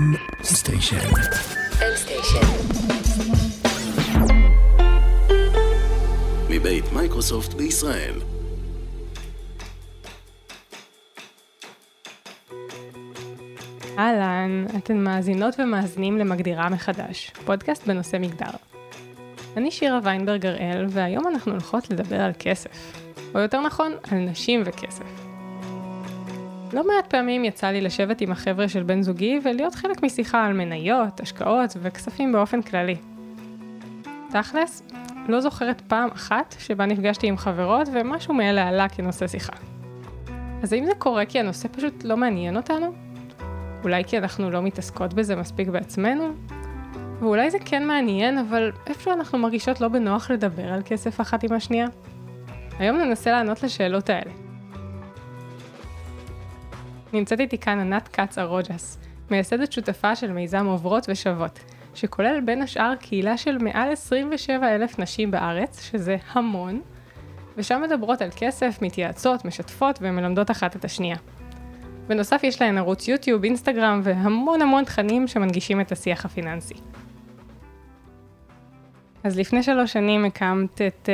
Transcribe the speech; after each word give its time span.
M-Station. 0.00 1.06
מבית 6.50 6.84
מייקרוסופט 6.92 7.54
בישראל. 7.54 8.14
אהלן, 13.98 14.66
אתן 14.78 14.98
מאזינות 14.98 15.54
ומאזינים 15.58 16.18
למגדירה 16.18 16.68
מחדש, 16.68 17.30
פודקאסט 17.44 17.86
בנושא 17.86 18.16
מגדר. 18.20 18.50
אני 19.56 19.70
שירה 19.70 19.98
ויינברג 20.02 20.46
הראל, 20.46 20.86
והיום 20.88 21.26
אנחנו 21.26 21.52
הולכות 21.52 21.90
לדבר 21.90 22.20
על 22.20 22.32
כסף. 22.38 23.02
או 23.34 23.40
יותר 23.40 23.60
נכון, 23.60 23.92
על 24.10 24.18
נשים 24.18 24.62
וכסף. 24.66 25.29
לא 26.72 26.86
מעט 26.86 27.06
פעמים 27.06 27.44
יצא 27.44 27.66
לי 27.66 27.80
לשבת 27.80 28.20
עם 28.20 28.32
החבר'ה 28.32 28.68
של 28.68 28.82
בן 28.82 29.02
זוגי 29.02 29.40
ולהיות 29.44 29.74
חלק 29.74 30.02
משיחה 30.02 30.46
על 30.46 30.52
מניות, 30.52 31.20
השקעות 31.20 31.76
וכספים 31.82 32.32
באופן 32.32 32.62
כללי. 32.62 32.96
תכלס, 34.30 34.82
לא 35.28 35.40
זוכרת 35.40 35.80
פעם 35.80 36.08
אחת 36.14 36.54
שבה 36.58 36.86
נפגשתי 36.86 37.26
עם 37.26 37.36
חברות 37.36 37.88
ומשהו 37.92 38.34
מאלה 38.34 38.68
עלה 38.68 38.88
כנושא 38.88 39.26
שיחה. 39.26 39.52
אז 40.62 40.72
האם 40.72 40.86
זה 40.86 40.92
קורה 40.98 41.24
כי 41.24 41.40
הנושא 41.40 41.68
פשוט 41.72 42.04
לא 42.04 42.16
מעניין 42.16 42.56
אותנו? 42.56 42.92
אולי 43.82 44.04
כי 44.04 44.18
אנחנו 44.18 44.50
לא 44.50 44.62
מתעסקות 44.62 45.14
בזה 45.14 45.36
מספיק 45.36 45.68
בעצמנו? 45.68 46.32
ואולי 47.20 47.50
זה 47.50 47.58
כן 47.64 47.86
מעניין, 47.86 48.38
אבל 48.38 48.72
איפה 48.86 49.12
אנחנו 49.12 49.38
מרגישות 49.38 49.80
לא 49.80 49.88
בנוח 49.88 50.30
לדבר 50.30 50.72
על 50.72 50.82
כסף 50.84 51.20
אחת 51.20 51.44
עם 51.44 51.52
השנייה? 51.52 51.86
היום 52.78 52.96
ננסה 52.96 53.30
לענות 53.30 53.62
לשאלות 53.62 54.10
האלה. 54.10 54.49
נמצאת 57.12 57.40
איתי 57.40 57.58
כאן 57.58 57.80
ענת 57.80 58.08
כץ 58.08 58.38
ארוג'ס, 58.38 58.98
מייסדת 59.30 59.72
שותפה 59.72 60.16
של 60.16 60.32
מיזם 60.32 60.66
עוברות 60.66 61.06
ושוות, 61.08 61.60
שכולל 61.94 62.40
בין 62.44 62.62
השאר 62.62 62.94
קהילה 62.96 63.36
של 63.36 63.58
מעל 63.58 63.92
27 63.92 64.74
אלף 64.74 64.98
נשים 64.98 65.30
בארץ, 65.30 65.82
שזה 65.82 66.16
המון, 66.32 66.80
ושם 67.56 67.82
מדברות 67.82 68.22
על 68.22 68.28
כסף, 68.36 68.78
מתייעצות, 68.82 69.44
משתפות 69.44 69.98
ומלמדות 70.02 70.50
אחת 70.50 70.76
את 70.76 70.84
השנייה. 70.84 71.16
בנוסף 72.06 72.40
יש 72.44 72.62
להן 72.62 72.78
ערוץ 72.78 73.08
יוטיוב, 73.08 73.44
אינסטגרם 73.44 74.00
והמון 74.04 74.62
המון 74.62 74.84
תכנים 74.84 75.28
שמנגישים 75.28 75.80
את 75.80 75.92
השיח 75.92 76.24
הפיננסי. 76.24 76.74
אז 79.24 79.38
לפני 79.38 79.62
שלוש 79.62 79.92
שנים 79.92 80.24
הקמת 80.24 80.80
את 80.80 81.08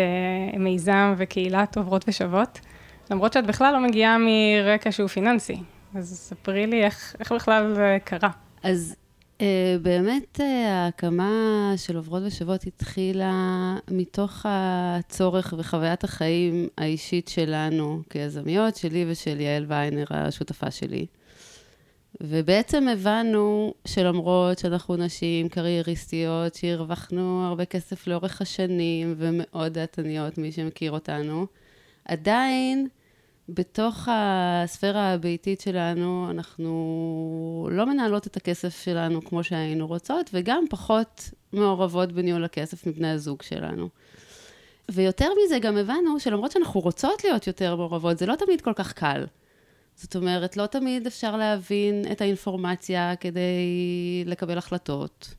uh, 0.55 0.59
מיזם 0.59 1.15
וקהילת 1.17 1.77
עוברות 1.77 2.05
ושוות, 2.09 2.61
למרות 3.11 3.33
שאת 3.33 3.47
בכלל 3.47 3.73
לא 3.73 3.81
מגיעה 3.81 4.17
מרקע 4.19 4.93
שהוא 4.93 5.09
פיננסי. 5.09 5.57
אז 5.97 6.19
ספרי 6.19 6.67
לי 6.67 6.85
איך, 6.85 7.17
איך 7.21 7.33
בכלל 7.33 7.75
זה 7.75 7.99
קרה. 8.05 8.31
אז 8.63 8.97
uh, 9.39 9.43
באמת 9.83 10.41
uh, 10.41 10.43
ההקמה 10.69 11.73
של 11.77 11.97
עוברות 11.97 12.23
ושוות 12.27 12.67
התחילה 12.67 13.77
מתוך 13.91 14.47
הצורך 14.49 15.55
וחוויית 15.59 16.05
החיים 16.05 16.69
האישית 16.79 17.29
שלנו 17.29 18.03
כיזמיות, 18.11 18.77
שלי 18.77 19.05
ושל 19.09 19.41
יעל 19.41 19.65
ויינר, 19.69 20.05
השותפה 20.11 20.71
שלי. 20.71 21.07
ובעצם 22.21 22.89
הבנו 22.89 23.75
שלמרות 23.85 24.59
שאנחנו 24.59 24.97
נשים 24.97 25.49
קרייריסטיות, 25.49 26.55
שהרווחנו 26.55 27.47
הרבה 27.47 27.65
כסף 27.65 28.07
לאורך 28.07 28.43
השנים 28.43 29.15
ומאוד 29.19 29.73
דעתניות, 29.73 30.39
מי 30.39 30.53
שמכיר 30.53 30.93
אותנו, 30.93 31.47
עדיין 32.05 32.89
בתוך 33.49 34.09
הספירה 34.11 35.13
הביתית 35.13 35.61
שלנו, 35.61 36.31
אנחנו 36.31 37.69
לא 37.73 37.87
מנהלות 37.87 38.27
את 38.27 38.37
הכסף 38.37 38.83
שלנו 38.85 39.25
כמו 39.25 39.45
שהיינו 39.45 39.87
רוצות, 39.87 40.31
וגם 40.33 40.65
פחות 40.71 41.31
מעורבות 41.53 42.13
בניהול 42.13 42.45
הכסף 42.45 42.87
מבני 42.87 43.11
הזוג 43.11 43.43
שלנו. 43.43 43.89
ויותר 44.91 45.29
מזה, 45.45 45.59
גם 45.59 45.77
הבנו 45.77 46.21
שלמרות 46.21 46.53
שאנחנו 46.53 46.81
רוצות 46.81 47.25
להיות 47.25 47.47
יותר 47.47 47.77
מעורבות, 47.77 48.19
זה 48.19 48.27
לא 48.27 48.35
תמיד 48.35 48.61
כל 48.61 48.73
כך 48.73 48.93
קל. 48.93 49.27
זאת 49.97 50.17
אומרת, 50.17 50.57
לא 50.57 50.67
תמיד 50.67 51.07
אפשר 51.07 51.37
להבין 51.37 52.05
את 52.13 52.21
האינפורמציה 52.21 53.17
כדי 53.17 53.63
לקבל 54.27 54.59
החלטות. 54.59 55.35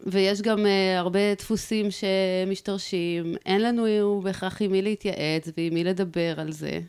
ויש 0.00 0.42
גם 0.42 0.58
uh, 0.58 0.68
הרבה 0.98 1.34
דפוסים 1.34 1.86
שמשתרשים, 1.90 3.34
אין 3.46 3.62
לנו 3.62 4.20
בהכרח 4.24 4.62
עם 4.62 4.72
מי 4.72 4.82
להתייעץ 4.82 5.48
ועם 5.56 5.74
מי 5.74 5.84
לדבר 5.84 6.40
על 6.40 6.52
זה. 6.52 6.80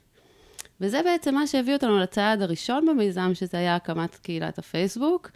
וזה 0.82 1.02
בעצם 1.04 1.36
מה 1.36 1.48
שהביא 1.48 1.74
אותנו 1.74 2.00
לצעד 2.00 2.42
הראשון 2.42 2.86
במיזם, 2.86 3.32
שזה 3.34 3.58
היה 3.58 3.76
הקמת 3.76 4.16
קהילת 4.16 4.58
הפייסבוק, 4.58 5.32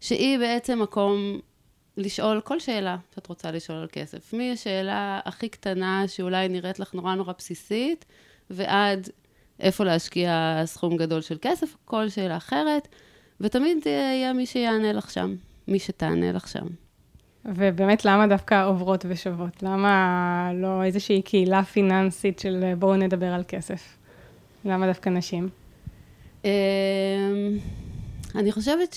שהיא 0.00 0.38
בעצם 0.38 0.82
מקום 0.82 1.40
לשאול 1.96 2.40
כל 2.40 2.60
שאלה 2.60 2.96
שאת 3.14 3.26
רוצה 3.26 3.50
לשאול 3.50 3.78
על 3.78 3.86
כסף. 3.92 4.32
מהשאלה 4.32 5.20
הכי 5.24 5.48
קטנה, 5.48 6.04
שאולי 6.06 6.48
נראית 6.48 6.78
לך 6.78 6.94
נורא 6.94 7.14
נורא 7.14 7.32
בסיסית, 7.38 8.04
ועד 8.50 9.08
איפה 9.60 9.84
להשקיע 9.84 10.62
סכום 10.64 10.96
גדול 10.96 11.20
של 11.20 11.36
כסף, 11.42 11.76
כל 11.84 12.08
שאלה 12.08 12.36
אחרת, 12.36 12.88
ותמיד 13.40 13.86
יהיה 13.86 14.32
מי 14.32 14.46
שיענה 14.46 14.92
לך 14.92 15.10
שם, 15.10 15.34
מי 15.68 15.78
שתענה 15.78 16.32
לך 16.32 16.48
שם. 16.48 16.66
ובאמת, 17.44 18.04
למה 18.04 18.26
דווקא 18.26 18.66
עוברות 18.66 19.04
ושוות? 19.08 19.62
למה 19.62 20.50
לא 20.54 20.82
איזושהי 20.82 21.22
קהילה 21.22 21.64
פיננסית 21.64 22.38
של 22.38 22.74
בואו 22.78 22.96
נדבר 22.96 23.26
על 23.26 23.42
כסף? 23.48 23.97
למה 24.64 24.86
דווקא 24.86 25.08
נשים? 25.08 25.48
אמ, 26.44 26.50
אני 28.34 28.52
חושבת 28.52 28.96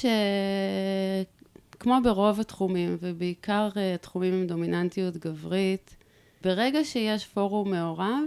שכמו 1.72 1.98
ברוב 2.04 2.40
התחומים, 2.40 2.98
ובעיקר 3.02 3.70
אה, 3.78 3.96
תחומים 4.02 4.34
עם 4.34 4.48
דומיננטיות 4.48 5.18
גברית, 5.18 5.96
ברגע 6.44 6.84
שיש 6.84 7.26
פורום 7.26 7.72
מעורב, 7.72 8.22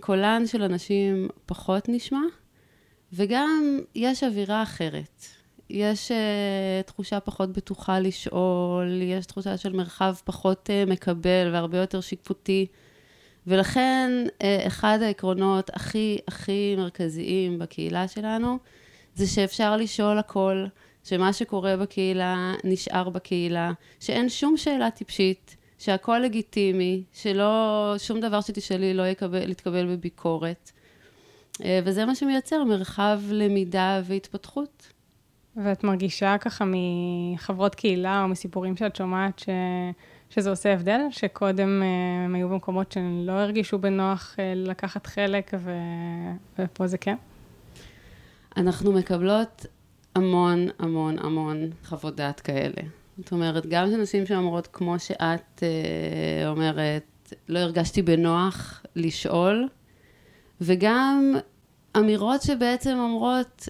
קולן 0.00 0.46
של 0.46 0.62
אנשים 0.62 1.28
פחות 1.46 1.88
נשמע, 1.88 2.22
וגם 3.12 3.78
יש 3.94 4.24
אווירה 4.24 4.62
אחרת. 4.62 5.24
יש 5.70 6.10
uh, 6.10 6.86
תחושה 6.86 7.20
פחות 7.20 7.52
בטוחה 7.52 8.00
לשאול, 8.00 9.02
יש 9.02 9.26
תחושה 9.26 9.56
של 9.56 9.72
מרחב 9.72 10.14
פחות 10.24 10.70
uh, 10.70 10.90
מקבל 10.90 11.50
והרבה 11.52 11.78
יותר 11.78 12.00
שיפוטי. 12.00 12.66
ולכן, 13.46 14.10
uh, 14.26 14.42
אחד 14.66 14.98
העקרונות 15.02 15.70
הכי 15.74 16.18
הכי 16.28 16.74
מרכזיים 16.78 17.58
בקהילה 17.58 18.08
שלנו, 18.08 18.58
זה 19.14 19.26
שאפשר 19.26 19.76
לשאול 19.76 20.18
הכל, 20.18 20.66
שמה 21.04 21.32
שקורה 21.32 21.76
בקהילה 21.76 22.54
נשאר 22.64 23.08
בקהילה, 23.08 23.72
שאין 24.00 24.28
שום 24.28 24.56
שאלה 24.56 24.90
טיפשית, 24.90 25.56
שהכל 25.78 26.18
לגיטימי, 26.18 27.02
שלא, 27.12 27.94
שום 27.98 28.20
דבר 28.20 28.40
שתשאלי 28.40 28.94
לא 28.94 29.06
יקבל, 29.06 29.50
יתקבל 29.50 29.86
בביקורת. 29.86 30.70
אה, 31.64 31.80
וזה 31.84 32.04
מה 32.04 32.14
שמייצר 32.14 32.64
מרחב 32.64 33.20
למידה 33.30 34.00
והתפתחות. 34.04 34.92
ואת 35.64 35.84
מרגישה 35.84 36.36
ככה 36.40 36.64
מחברות 36.66 37.74
קהילה 37.74 38.22
או 38.22 38.28
מסיפורים 38.28 38.76
שאת 38.76 38.96
שומעת 38.96 39.38
ש... 39.38 39.48
שזה 40.30 40.50
עושה 40.50 40.72
הבדל? 40.72 41.00
שקודם 41.10 41.82
אה, 41.82 42.24
הם 42.24 42.34
היו 42.34 42.48
במקומות 42.48 42.92
שלא 42.92 43.32
הרגישו 43.32 43.78
בנוח 43.78 44.36
אה, 44.38 44.52
לקחת 44.56 45.06
חלק 45.06 45.50
ו... 45.58 45.70
ופה 46.58 46.86
זה 46.86 46.98
כן? 46.98 47.16
אנחנו 48.56 48.92
מקבלות 48.92 49.66
המון 50.14 50.66
המון 50.78 51.18
המון 51.18 51.70
חוות 51.84 52.16
דעת 52.16 52.40
כאלה. 52.40 52.82
זאת 53.18 53.32
אומרת, 53.32 53.66
גם 53.66 53.90
של 53.90 53.96
נשים 53.96 54.26
שאומרות, 54.26 54.68
כמו 54.72 54.98
שאת 54.98 55.62
אה, 55.62 56.48
אומרת, 56.48 57.34
לא 57.48 57.58
הרגשתי 57.58 58.02
בנוח 58.02 58.82
לשאול, 58.96 59.68
וגם 60.60 61.34
אמירות 61.96 62.42
שבעצם 62.42 62.96
אומרות, 62.98 63.68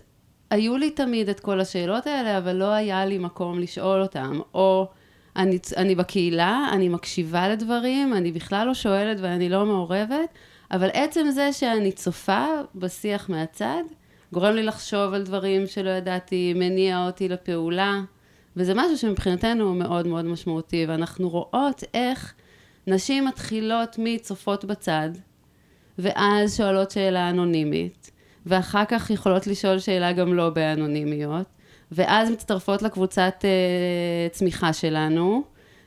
היו 0.51 0.77
לי 0.77 0.91
תמיד 0.91 1.29
את 1.29 1.41
כל 1.41 1.61
השאלות 1.61 2.07
האלה, 2.07 2.39
אבל 2.39 2.53
לא 2.53 2.73
היה 2.73 3.07
לי 3.07 3.19
מקום 3.19 3.59
לשאול 3.59 4.03
אותן. 4.03 4.39
או 4.55 4.89
אני, 5.37 5.59
אני 5.77 5.95
בקהילה, 5.95 6.69
אני 6.73 6.89
מקשיבה 6.89 7.49
לדברים, 7.49 8.15
אני 8.15 8.33
בכלל 8.33 8.67
לא 8.67 8.75
שואלת 8.75 9.19
ואני 9.21 9.49
לא 9.49 9.67
מעורבת, 9.67 10.29
אבל 10.71 10.89
עצם 10.93 11.27
זה 11.31 11.53
שאני 11.53 11.93
צופה 11.93 12.47
בשיח 12.75 13.29
מהצד, 13.29 13.83
גורם 14.33 14.55
לי 14.55 14.63
לחשוב 14.63 15.15
על 15.15 15.23
דברים 15.23 15.67
שלא 15.67 15.91
ידעתי, 15.91 16.53
מניע 16.57 17.07
אותי 17.07 17.29
לפעולה. 17.29 18.01
וזה 18.57 18.75
משהו 18.75 18.99
שמבחינתנו 18.99 19.65
הוא 19.65 19.77
מאוד 19.77 20.07
מאוד 20.07 20.25
משמעותי, 20.25 20.85
ואנחנו 20.89 21.29
רואות 21.29 21.85
איך 21.95 22.35
נשים 22.87 23.25
מתחילות 23.25 23.97
מצופות 23.99 24.65
בצד, 24.65 25.09
ואז 25.99 26.57
שואלות 26.57 26.91
שאלה 26.91 27.31
אנונימית, 27.31 28.11
ואחר 28.47 28.85
כך 28.85 29.11
יכולות 29.11 29.47
לשאול 29.47 29.79
שאלה 29.79 30.13
גם 30.13 30.35
לא 30.35 30.51
באנונימיות, 30.51 31.47
ואז 31.93 32.31
מצטרפות 32.31 32.83
לקבוצת 32.83 33.35
uh, 33.41 34.35
צמיחה 34.35 34.73
שלנו, 34.73 35.43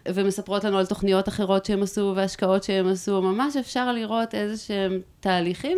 ומספרות 0.07 0.63
לנו 0.63 0.78
על 0.78 0.86
תוכניות 0.86 1.28
אחרות 1.28 1.66
שהם 1.66 1.84
עשו 1.84 2.13
והשקעות 2.16 2.63
שהם 2.63 2.88
עשו, 2.88 3.22
ממש 3.22 3.57
אפשר 3.57 3.92
לראות 3.92 4.36
איזה 4.36 4.57
שהם 4.57 5.00
תהליכים, 5.19 5.78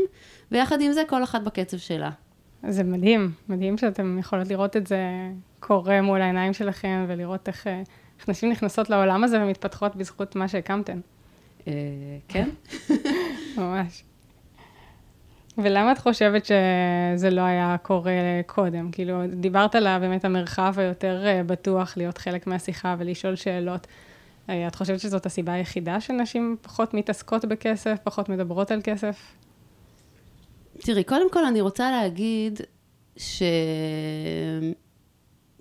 ויחד 0.52 0.82
עם 0.82 0.92
זה 0.92 1.04
כל 1.08 1.24
אחת 1.24 1.42
בקצב 1.42 1.78
שלה. 1.78 2.10
זה 2.70 2.84
מדהים, 2.84 3.32
מדהים 3.50 3.78
שאתם 3.78 4.20
יכולות 4.20 4.48
לראות 4.48 4.78
את 4.78 4.88
זה 4.88 5.00
קורה 5.60 6.02
מול 6.02 6.22
העיניים 6.22 6.54
שלכם, 6.54 7.06
ולראות 7.08 7.48
איך, 7.48 7.68
אה, 7.68 7.82
איך 8.20 8.30
נשים 8.30 8.52
נכנסות 8.52 8.90
לעולם 8.90 9.24
הזה 9.24 9.44
ומתפתחות 9.44 9.96
בזכות 9.96 10.36
מה 10.36 10.48
שהקמתן. 10.48 11.00
אה, 11.68 11.74
כן. 12.28 12.50
ממש. 13.58 14.04
ולמה 15.64 15.92
את 15.92 15.98
חושבת 15.98 16.46
שזה 16.46 17.30
לא 17.30 17.42
היה 17.42 17.76
קורה 17.82 18.12
קודם? 18.46 18.92
כאילו, 18.92 19.22
דיברת 19.28 19.76
על 19.76 20.00
באמת 20.00 20.26
המרחב 20.26 20.74
היותר 20.78 21.24
אה, 21.26 21.44
בטוח 21.44 21.98
להיות 21.98 22.18
חלק 22.18 22.48
מהשיחה 22.48 22.96
ולשאול 23.00 23.36
שאלות. 23.36 23.88
אה, 24.50 24.68
את 24.68 24.76
חושבת 24.76 25.00
שזאת 25.00 25.26
הסיבה 25.26 25.54
היחידה 25.54 26.02
שנשים 26.02 26.56
פחות 26.62 26.94
מתעסקות 26.94 27.46
בכסף, 27.46 27.98
פחות 28.04 28.30
מדברות 28.30 28.72
על 28.72 28.82
כסף? 28.84 29.36
תראי, 30.78 31.04
קודם 31.04 31.32
כל 31.32 31.46
אני 31.46 31.62
רוצה 31.62 31.92
להגיד 31.92 32.60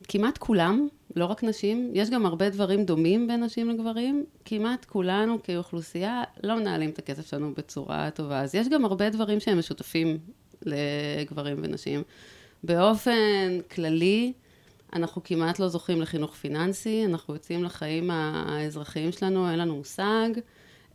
שכמעט 0.07 0.39
כולם, 0.39 0.89
לא 1.17 1.25
רק 1.25 1.45
נשים, 1.45 1.91
יש 1.95 2.11
גם 2.11 2.27
הרבה 2.27 2.51
דברים 2.51 2.85
דומים 2.85 3.27
בין 3.27 3.45
נשים 3.45 3.71
לגברים, 3.71 4.25
כמעט 4.45 4.85
כולנו 4.85 5.43
כאוכלוסייה 5.43 6.23
לא 6.43 6.57
מנהלים 6.57 6.91
את 6.91 6.99
הכסף 6.99 7.31
שלנו 7.31 7.53
בצורה 7.57 8.11
טובה. 8.11 8.41
אז 8.41 8.55
יש 8.55 8.69
גם 8.69 8.85
הרבה 8.85 9.11
דברים 9.11 9.41
שהם 9.41 9.59
משותפים 9.59 10.19
לגברים 10.63 11.57
ונשים. 11.63 12.03
באופן 12.65 13.59
כללי, 13.71 14.33
אנחנו 14.93 15.23
כמעט 15.25 15.59
לא 15.59 15.69
זוכים 15.69 16.03
לחינוך 16.03 16.35
פיננסי, 16.35 17.05
אנחנו 17.05 17.35
יוצאים 17.35 17.65
לחיים 17.65 18.11
האזרחיים 18.11 19.13
שלנו, 19.13 19.51
אין 19.51 19.59
לנו 19.59 19.77
מושג 19.77 20.29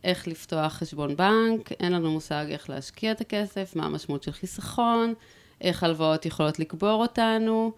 איך 0.04 0.28
לפתוח 0.28 0.72
חשבון 0.72 1.16
בנק, 1.16 1.72
אין 1.72 1.92
לנו 1.92 2.10
מושג 2.10 2.46
איך 2.48 2.70
להשקיע 2.70 3.12
את 3.12 3.20
הכסף, 3.20 3.76
מה 3.76 3.86
המשמעות 3.86 4.22
של 4.22 4.32
חיסכון, 4.32 5.14
איך 5.60 5.82
הלוואות 5.82 6.26
יכולות 6.26 6.58
לקבור 6.58 7.02
אותנו. 7.02 7.72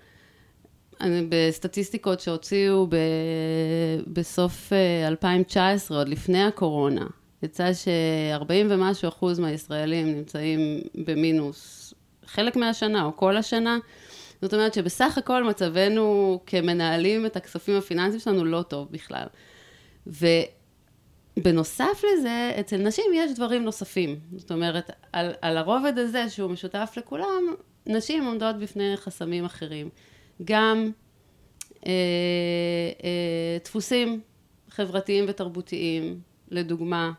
אני, 1.00 1.26
בסטטיסטיקות 1.28 2.20
שהוציאו 2.20 2.86
ב, 2.86 2.96
בסוף 4.06 4.72
2019, 5.06 5.96
אה, 5.96 6.00
עוד 6.00 6.08
לפני 6.08 6.42
הקורונה, 6.42 7.06
יצא 7.42 7.72
ש-40 7.72 8.52
ומשהו 8.68 9.08
אחוז 9.08 9.38
מהישראלים 9.38 10.06
נמצאים 10.06 10.80
במינוס 10.94 11.94
חלק 12.26 12.56
מהשנה 12.56 13.04
או 13.04 13.16
כל 13.16 13.36
השנה. 13.36 13.78
זאת 14.42 14.54
אומרת 14.54 14.74
שבסך 14.74 15.18
הכל 15.18 15.44
מצבנו 15.44 16.40
כמנהלים 16.46 17.26
את 17.26 17.36
הכספים 17.36 17.76
הפיננסיים 17.76 18.20
שלנו 18.20 18.44
לא 18.44 18.62
טוב 18.62 18.88
בכלל. 18.90 19.26
ובנוסף 21.36 22.02
לזה, 22.12 22.52
אצל 22.60 22.76
נשים 22.76 23.04
יש 23.14 23.32
דברים 23.32 23.64
נוספים. 23.64 24.20
זאת 24.36 24.52
אומרת, 24.52 24.90
על, 25.12 25.32
על 25.42 25.56
הרובד 25.56 25.98
הזה 25.98 26.30
שהוא 26.30 26.50
משותף 26.50 26.94
לכולם, 26.96 27.54
נשים 27.86 28.24
עומדות 28.24 28.56
בפני 28.56 28.96
חסמים 28.96 29.44
אחרים. 29.44 29.88
גם 30.44 30.90
אה, 31.86 31.92
אה, 33.04 33.58
דפוסים 33.64 34.20
חברתיים 34.70 35.24
ותרבותיים, 35.28 36.20
לדוגמה, 36.50 37.12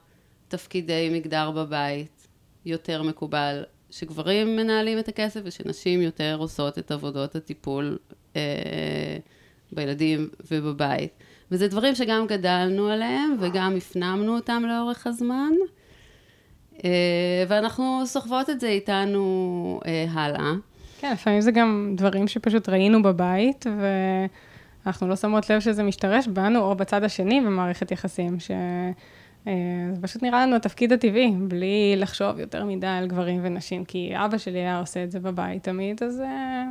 תפקידי 0.47 1.09
מגדר 1.13 1.51
בבית, 1.51 2.27
יותר 2.65 3.03
מקובל 3.03 3.63
שגברים 3.89 4.55
מנהלים 4.55 4.99
את 4.99 5.07
הכסף 5.07 5.41
ושנשים 5.43 6.01
יותר 6.01 6.35
עושות 6.39 6.79
את 6.79 6.91
עבודות 6.91 7.35
הטיפול 7.35 7.97
אה, 8.35 9.17
בילדים 9.71 10.29
ובבית. 10.51 11.11
וזה 11.51 11.67
דברים 11.67 11.95
שגם 11.95 12.27
גדלנו 12.27 12.87
עליהם 12.89 13.35
וגם 13.39 13.75
הפנמנו 13.77 14.35
אותם 14.35 14.63
לאורך 14.67 15.07
הזמן. 15.07 15.51
אה, 16.85 17.43
ואנחנו 17.47 18.01
סוחבות 18.05 18.49
את 18.49 18.59
זה 18.59 18.67
איתנו 18.67 19.79
אה, 19.85 20.05
הלאה. 20.09 20.53
כן, 20.99 21.11
לפעמים 21.13 21.41
זה 21.41 21.51
גם 21.51 21.93
דברים 21.97 22.27
שפשוט 22.27 22.69
ראינו 22.69 23.01
בבית, 23.01 23.65
ואנחנו 24.85 25.07
לא 25.07 25.15
שמות 25.15 25.49
לב 25.49 25.59
שזה 25.59 25.83
משתרש 25.83 26.27
בנו 26.27 26.59
או 26.59 26.75
בצד 26.75 27.03
השני 27.03 27.41
במערכת 27.41 27.91
יחסים, 27.91 28.39
ש... 28.39 28.51
אה, 29.47 29.53
זה 29.93 30.01
פשוט 30.01 30.23
נראה 30.23 30.45
לנו 30.45 30.55
התפקיד 30.55 30.93
הטבעי, 30.93 31.31
בלי 31.47 31.95
לחשוב 31.97 32.39
יותר 32.39 32.65
מדי 32.65 32.87
על 32.87 33.07
גברים 33.07 33.39
ונשים, 33.43 33.85
כי 33.85 34.11
אבא 34.15 34.37
שלי 34.37 34.59
היה 34.59 34.79
עושה 34.79 35.03
את 35.03 35.11
זה 35.11 35.19
בבית 35.19 35.63
תמיד, 35.63 36.03
אז 36.03 36.21
אה, 36.21 36.63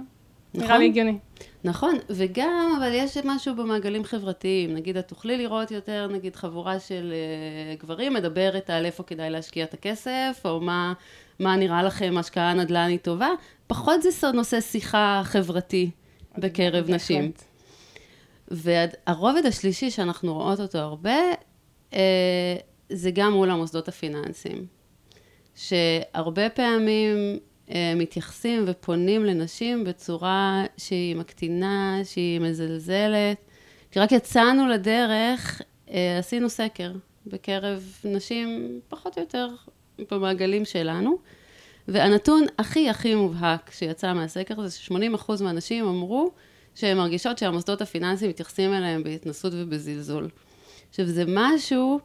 נכון. 0.54 0.66
נראה 0.66 0.78
לי 0.78 0.84
הגיוני. 0.84 1.18
נכון, 1.64 1.94
וגם, 2.10 2.74
אבל 2.78 2.90
יש 2.94 3.16
משהו 3.24 3.54
במעגלים 3.54 4.04
חברתיים. 4.04 4.74
נגיד, 4.74 4.96
את 4.96 5.08
תוכלי 5.08 5.38
לראות 5.38 5.70
יותר, 5.70 6.08
נגיד, 6.12 6.36
חבורה 6.36 6.80
של 6.80 7.12
uh, 7.12 7.82
גברים 7.82 8.14
מדברת 8.14 8.70
על 8.70 8.84
איפה 8.84 9.02
כדאי 9.02 9.30
להשקיע 9.30 9.64
את 9.64 9.74
הכסף, 9.74 10.42
או 10.44 10.60
מה, 10.60 10.92
מה 11.40 11.56
נראה 11.56 11.82
לכם 11.82 12.14
השקעה 12.18 12.54
נדל"נית 12.54 13.02
טובה. 13.02 13.28
פחות 13.68 14.02
זה 14.02 14.32
נושא 14.34 14.60
שיחה 14.60 15.22
חברתי 15.24 15.90
בקרב 16.38 16.90
נשים. 16.90 17.32
והרובד 18.48 19.42
השלישי 19.46 19.90
שאנחנו 19.90 20.34
רואות 20.34 20.60
אותו 20.60 20.78
הרבה, 20.78 21.16
אה, 21.94 22.56
זה 22.88 23.10
גם 23.10 23.32
מול 23.32 23.50
המוסדות 23.50 23.88
הפיננסיים. 23.88 24.66
שהרבה 25.54 26.50
פעמים 26.50 27.38
אה, 27.70 27.92
מתייחסים 27.96 28.64
ופונים 28.66 29.24
לנשים 29.24 29.84
בצורה 29.84 30.64
שהיא 30.76 31.16
מקטינה, 31.16 32.00
שהיא 32.04 32.40
מזלזלת. 32.40 33.36
כשרק 33.90 34.12
יצאנו 34.12 34.68
לדרך, 34.68 35.62
אה, 35.90 36.18
עשינו 36.18 36.50
סקר 36.50 36.92
בקרב 37.26 37.92
נשים 38.04 38.80
פחות 38.88 39.18
או 39.18 39.22
יותר 39.22 39.48
במעגלים 40.10 40.64
שלנו, 40.64 41.18
והנתון 41.88 42.46
הכי 42.58 42.90
הכי 42.90 43.14
מובהק 43.14 43.70
שיצא 43.72 44.12
מהסקר 44.12 44.66
זה 44.66 44.78
ש-80% 44.78 45.42
מהנשים 45.42 45.88
אמרו 45.88 46.30
שהן 46.74 46.96
מרגישות 46.96 47.38
שהמוסדות 47.38 47.82
הפיננסיים 47.82 48.30
מתייחסים 48.30 48.74
אליהם 48.74 49.02
בהתנסות 49.02 49.52
ובזלזול. 49.56 50.28
עכשיו, 50.90 51.06
זה 51.06 51.24
משהו 51.26 52.00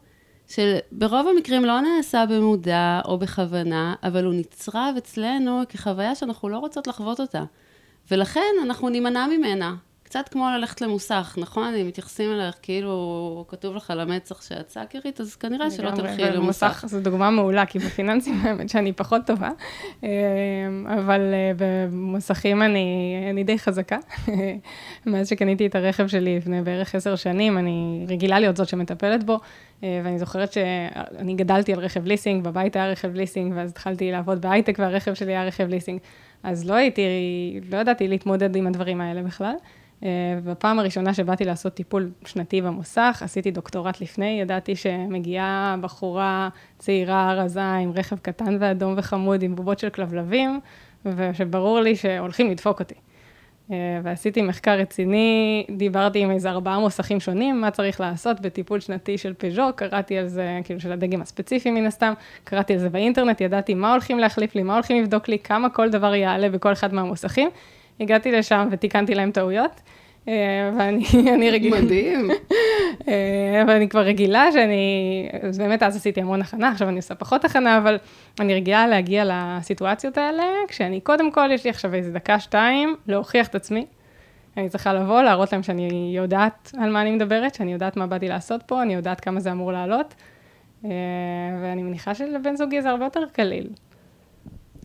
שברוב 0.48 1.28
המקרים 1.28 1.64
לא 1.64 1.80
נעשה 1.80 2.24
במודע 2.30 3.00
או 3.04 3.18
בכוונה, 3.18 3.94
אבל 4.02 4.24
הוא 4.24 4.34
נצרב 4.34 4.94
אצלנו 4.98 5.62
כחוויה 5.68 6.14
שאנחנו 6.14 6.48
לא 6.48 6.58
רוצות 6.58 6.86
לחוות 6.86 7.20
אותה. 7.20 7.44
ולכן 8.10 8.54
אנחנו 8.62 8.88
נימנע 8.88 9.26
ממנה. 9.26 9.74
קצת 10.14 10.28
כמו 10.28 10.48
ללכת 10.50 10.80
למוסך, 10.80 11.36
נכון? 11.40 11.74
אם 11.74 11.86
מתייחסים 11.86 12.32
אלייך 12.32 12.54
כאילו 12.62 13.44
כתוב 13.48 13.76
לך 13.76 13.90
על 13.90 14.00
המצח 14.00 14.42
שאת 14.42 14.68
סאקרית, 14.68 15.20
אז 15.20 15.36
כנראה 15.36 15.70
שלא 15.70 15.90
תלכי 15.90 16.22
למוסך. 16.22 16.84
זו 16.86 17.00
דוגמה 17.00 17.30
מעולה, 17.30 17.66
כי 17.66 17.78
בפיננסים 17.78 18.40
האמת 18.42 18.68
שאני 18.68 18.92
פחות 18.92 19.22
טובה, 19.26 19.50
אה, 20.04 20.08
אבל 20.94 21.20
אה, 21.20 21.52
במוסכים 21.56 22.62
אני, 22.62 23.16
אני 23.30 23.44
די 23.44 23.58
חזקה. 23.58 23.98
מאז 25.06 25.28
שקניתי 25.28 25.66
את 25.66 25.74
הרכב 25.74 26.06
שלי 26.06 26.36
לפני 26.36 26.62
בערך 26.62 26.94
עשר 26.94 27.16
שנים, 27.16 27.58
אני 27.58 28.04
רגילה 28.08 28.38
להיות 28.40 28.56
זאת 28.56 28.68
שמטפלת 28.68 29.24
בו, 29.24 29.40
אה, 29.82 30.00
ואני 30.04 30.18
זוכרת 30.18 30.52
שאני 30.52 31.34
גדלתי 31.34 31.72
על 31.72 31.78
רכב 31.78 32.06
ליסינג, 32.06 32.44
בבית 32.44 32.76
היה 32.76 32.90
רכב 32.90 33.14
ליסינג, 33.14 33.52
ואז 33.56 33.70
התחלתי 33.70 34.12
לעבוד 34.12 34.40
בהייטק 34.40 34.76
והרכב 34.78 35.14
שלי 35.14 35.32
היה 35.32 35.44
רכב 35.44 35.68
ליסינג. 35.68 36.00
אז 36.42 36.68
לא 36.68 36.74
הייתי, 36.74 37.02
לא 37.70 37.76
ידעתי 37.76 38.08
להתמודד 38.08 38.56
עם 38.56 38.66
הדברים 38.66 39.00
האלה 39.00 39.22
בכלל. 39.22 39.54
אה, 40.02 40.08
בפעם 40.44 40.78
הראשונה 40.78 41.14
שבאתי 41.14 41.44
לעשות 41.44 41.74
טיפול 41.74 42.10
שנתי 42.24 42.62
במוסך, 42.62 43.20
עשיתי 43.24 43.50
דוקטורט 43.50 44.00
לפני, 44.00 44.40
ידעתי 44.40 44.76
שמגיעה 44.76 45.76
בחורה 45.80 46.48
צעירה, 46.78 47.34
רזה, 47.34 47.72
עם 47.72 47.92
רכב 47.96 48.16
קטן 48.18 48.56
ואדום 48.60 48.94
וחמוד, 48.96 49.42
עם 49.42 49.56
בובות 49.56 49.78
של 49.78 49.88
כלבלבים, 49.88 50.60
ושברור 51.04 51.80
לי 51.80 51.96
שהולכים 51.96 52.50
לדפוק 52.50 52.80
אותי. 52.80 52.94
אה, 53.70 54.00
ועשיתי 54.02 54.42
מחקר 54.42 54.78
רציני, 54.78 55.66
דיברתי 55.76 56.18
עם 56.18 56.30
איזה 56.30 56.50
ארבעה 56.50 56.78
מוסכים 56.78 57.20
שונים, 57.20 57.60
מה 57.60 57.70
צריך 57.70 58.00
לעשות 58.00 58.40
בטיפול 58.40 58.80
שנתי 58.80 59.18
של 59.18 59.34
פז'ו, 59.34 59.62
קראתי 59.76 60.18
על 60.18 60.26
זה, 60.26 60.60
כאילו 60.64 60.80
של 60.80 60.92
הדגם 60.92 61.22
הספציפי 61.22 61.70
מן 61.70 61.86
הסתם, 61.86 62.12
קראתי 62.44 62.72
על 62.72 62.78
זה 62.78 62.88
באינטרנט, 62.88 63.40
ידעתי 63.40 63.74
מה 63.74 63.92
הולכים 63.92 64.18
להחליף 64.18 64.54
לי, 64.54 64.62
מה 64.62 64.74
הולכים 64.74 65.02
לבדוק 65.02 65.28
לי, 65.28 65.38
כמה 65.38 65.70
כל 65.70 65.90
דבר 65.90 66.14
יעלה 66.14 66.48
בכל 66.48 66.72
אחד 66.72 66.94
מהמוסכים. 66.94 67.50
הגעתי 68.00 68.32
לשם 68.32 68.68
ותיקנתי 68.70 69.14
להם 69.14 69.30
טעויות. 69.30 69.80
אה, 70.28 70.70
ואני 70.78 71.50
רגילה... 71.52 71.80
מדהים. 71.80 72.30
אה, 73.08 73.62
אבל 73.62 73.70
אני 73.70 73.88
כבר 73.88 74.00
רגילה 74.00 74.52
שאני, 74.52 75.28
אז 75.42 75.58
באמת 75.58 75.82
אז 75.82 75.96
עשיתי 75.96 76.20
המון 76.20 76.40
הכנה, 76.40 76.68
עכשיו 76.68 76.88
אני 76.88 76.96
עושה 76.96 77.14
פחות 77.14 77.44
הכנה, 77.44 77.78
אבל 77.78 77.98
אני 78.40 78.54
רגילה 78.54 78.86
להגיע 78.86 79.24
לסיטואציות 79.26 80.18
האלה, 80.18 80.44
כשאני 80.68 81.00
קודם 81.00 81.32
כל, 81.32 81.48
יש 81.52 81.64
לי 81.64 81.70
עכשיו 81.70 81.94
איזה 81.94 82.12
דקה, 82.12 82.40
שתיים, 82.40 82.96
להוכיח 83.06 83.46
את 83.48 83.54
עצמי. 83.54 83.86
אני 84.56 84.68
צריכה 84.68 84.92
לבוא, 84.92 85.22
להראות 85.22 85.52
להם 85.52 85.62
שאני 85.62 86.12
יודעת 86.16 86.72
על 86.78 86.90
מה 86.90 87.02
אני 87.02 87.10
מדברת, 87.10 87.54
שאני 87.54 87.72
יודעת 87.72 87.96
מה 87.96 88.06
באתי 88.06 88.28
לעשות 88.28 88.62
פה, 88.62 88.82
אני 88.82 88.94
יודעת 88.94 89.20
כמה 89.20 89.40
זה 89.40 89.52
אמור 89.52 89.72
לעלות, 89.72 90.14
אה, 90.84 90.90
ואני 91.62 91.82
מניחה 91.82 92.14
שלבן 92.14 92.56
זוגי 92.56 92.82
זה 92.82 92.90
הרבה 92.90 93.04
יותר 93.04 93.22
קליל. 93.32 93.68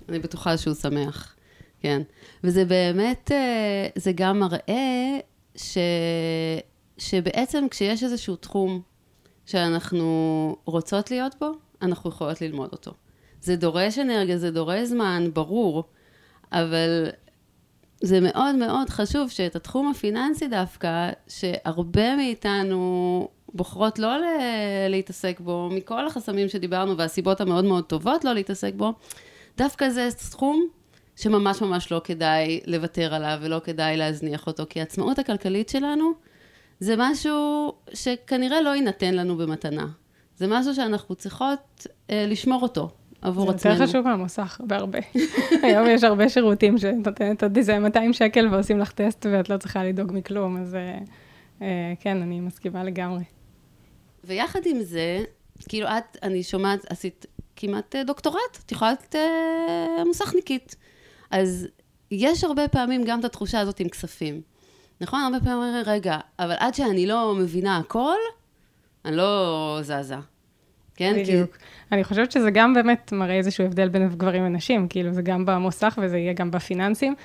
אני 0.09 0.19
בטוחה 0.19 0.57
שהוא 0.57 0.73
שמח. 0.73 1.35
כן. 1.81 2.01
וזה 2.43 2.65
באמת, 2.65 3.31
אה, 3.31 3.87
זה 3.95 4.11
גם 4.15 4.39
מראה 4.39 5.19
ש... 5.55 5.77
שבעצם 6.97 7.65
כשיש 7.71 8.03
איזשהו 8.03 8.35
תחום 8.35 8.81
שאנחנו 9.45 10.55
רוצות 10.65 11.11
להיות 11.11 11.35
בו, 11.39 11.51
אנחנו 11.81 12.09
יכולות 12.09 12.41
ללמוד 12.41 12.69
אותו. 12.71 12.91
זה 13.41 13.55
דורש 13.55 13.99
אנרגיה, 13.99 14.37
זה 14.37 14.51
דורש 14.51 14.87
זמן, 14.87 15.29
ברור, 15.33 15.83
אבל 16.51 17.09
זה 18.01 18.19
מאוד 18.19 18.55
מאוד 18.55 18.89
חשוב 18.89 19.29
שאת 19.29 19.55
התחום 19.55 19.91
הפיננסי 19.91 20.47
דווקא, 20.47 21.09
שהרבה 21.27 22.15
מאיתנו 22.15 23.27
בוחרות 23.53 23.99
לא 23.99 24.15
להתעסק 24.89 25.39
בו, 25.39 25.69
מכל 25.71 26.07
החסמים 26.07 26.49
שדיברנו 26.49 26.97
והסיבות 26.97 27.41
המאוד 27.41 27.65
מאוד 27.65 27.83
טובות 27.83 28.25
לא 28.25 28.33
להתעסק 28.33 28.73
בו, 28.75 28.93
דווקא 29.57 29.89
זה 29.89 30.09
תחום 30.31 30.67
שממש 31.19 31.61
ממש 31.61 31.91
לא 31.91 32.01
כדאי 32.03 32.59
לוותר 32.65 33.13
עליו 33.13 33.37
ולא 33.41 33.61
כדאי 33.63 33.97
להזניח 33.97 34.47
אותו, 34.47 34.63
כי 34.69 34.79
העצמאות 34.79 35.19
הכלכלית 35.19 35.69
שלנו 35.69 36.11
זה 36.79 36.95
משהו 36.97 37.73
שכנראה 37.93 38.61
לא 38.61 38.69
יינתן 38.69 39.13
לנו 39.13 39.37
במתנה. 39.37 39.87
זה 40.35 40.47
משהו 40.47 40.75
שאנחנו 40.75 41.15
צריכות 41.15 41.87
אה, 42.09 42.25
לשמור 42.27 42.61
אותו 42.61 42.89
עבור 43.21 43.45
זה 43.45 43.55
עצמנו. 43.55 43.73
יותר 43.73 43.87
חשוב 43.87 44.07
מהמוסך, 44.07 44.61
בהרבה. 44.63 44.99
היום 45.63 45.87
יש 45.87 46.03
הרבה 46.03 46.29
שירותים 46.29 46.77
שנותנת 46.77 47.43
עוד 47.43 47.57
איזה 47.57 47.79
200 47.79 48.13
שקל 48.13 48.47
ועושים 48.51 48.79
לך 48.79 48.91
טסט 48.91 49.25
ואת 49.31 49.49
לא 49.49 49.57
צריכה 49.57 49.83
לדאוג 49.83 50.11
מכלום, 50.13 50.57
אז 50.57 50.75
אה, 50.75 50.99
אה, 51.61 51.93
כן, 51.99 52.21
אני 52.21 52.39
מסכימה 52.39 52.83
לגמרי. 52.83 53.23
ויחד 54.23 54.59
עם 54.65 54.81
זה, 54.81 55.23
כאילו 55.69 55.87
את, 55.87 56.17
אני 56.23 56.43
שומעת, 56.43 56.91
עשית 56.91 57.25
כמעט 57.55 57.95
אה, 57.95 58.03
דוקטורט, 58.03 58.59
את 58.65 58.71
יכולה 58.71 58.91
להיות 58.91 59.15
אה, 59.15 60.03
מוסכניקית. 60.05 60.75
אז 61.31 61.67
יש 62.11 62.43
הרבה 62.43 62.67
פעמים 62.67 63.03
גם 63.03 63.19
את 63.19 63.25
התחושה 63.25 63.59
הזאת 63.59 63.79
עם 63.79 63.89
כספים. 63.89 64.41
נכון? 65.01 65.19
הרבה 65.19 65.39
פעמים 65.39 65.57
אומרים, 65.57 65.83
רגע, 65.85 66.17
אבל 66.39 66.55
עד 66.59 66.73
שאני 66.73 67.07
לא 67.07 67.35
מבינה 67.39 67.77
הכל, 67.77 68.17
אני 69.05 69.15
לא 69.15 69.79
זזה. 69.81 70.15
כן? 70.95 71.13
בדיוק. 71.17 71.55
כי... 71.55 71.63
אני 71.91 72.03
חושבת 72.03 72.31
שזה 72.31 72.51
גם 72.51 72.73
באמת 72.73 73.11
מראה 73.11 73.35
איזשהו 73.35 73.65
הבדל 73.65 73.89
בין 73.89 74.09
גברים 74.09 74.45
ונשים, 74.45 74.87
כאילו 74.87 75.13
זה 75.13 75.21
גם 75.21 75.45
במוסך 75.45 75.99
וזה 76.01 76.17
יהיה 76.17 76.33
גם 76.33 76.51
בפיננסים. 76.51 77.15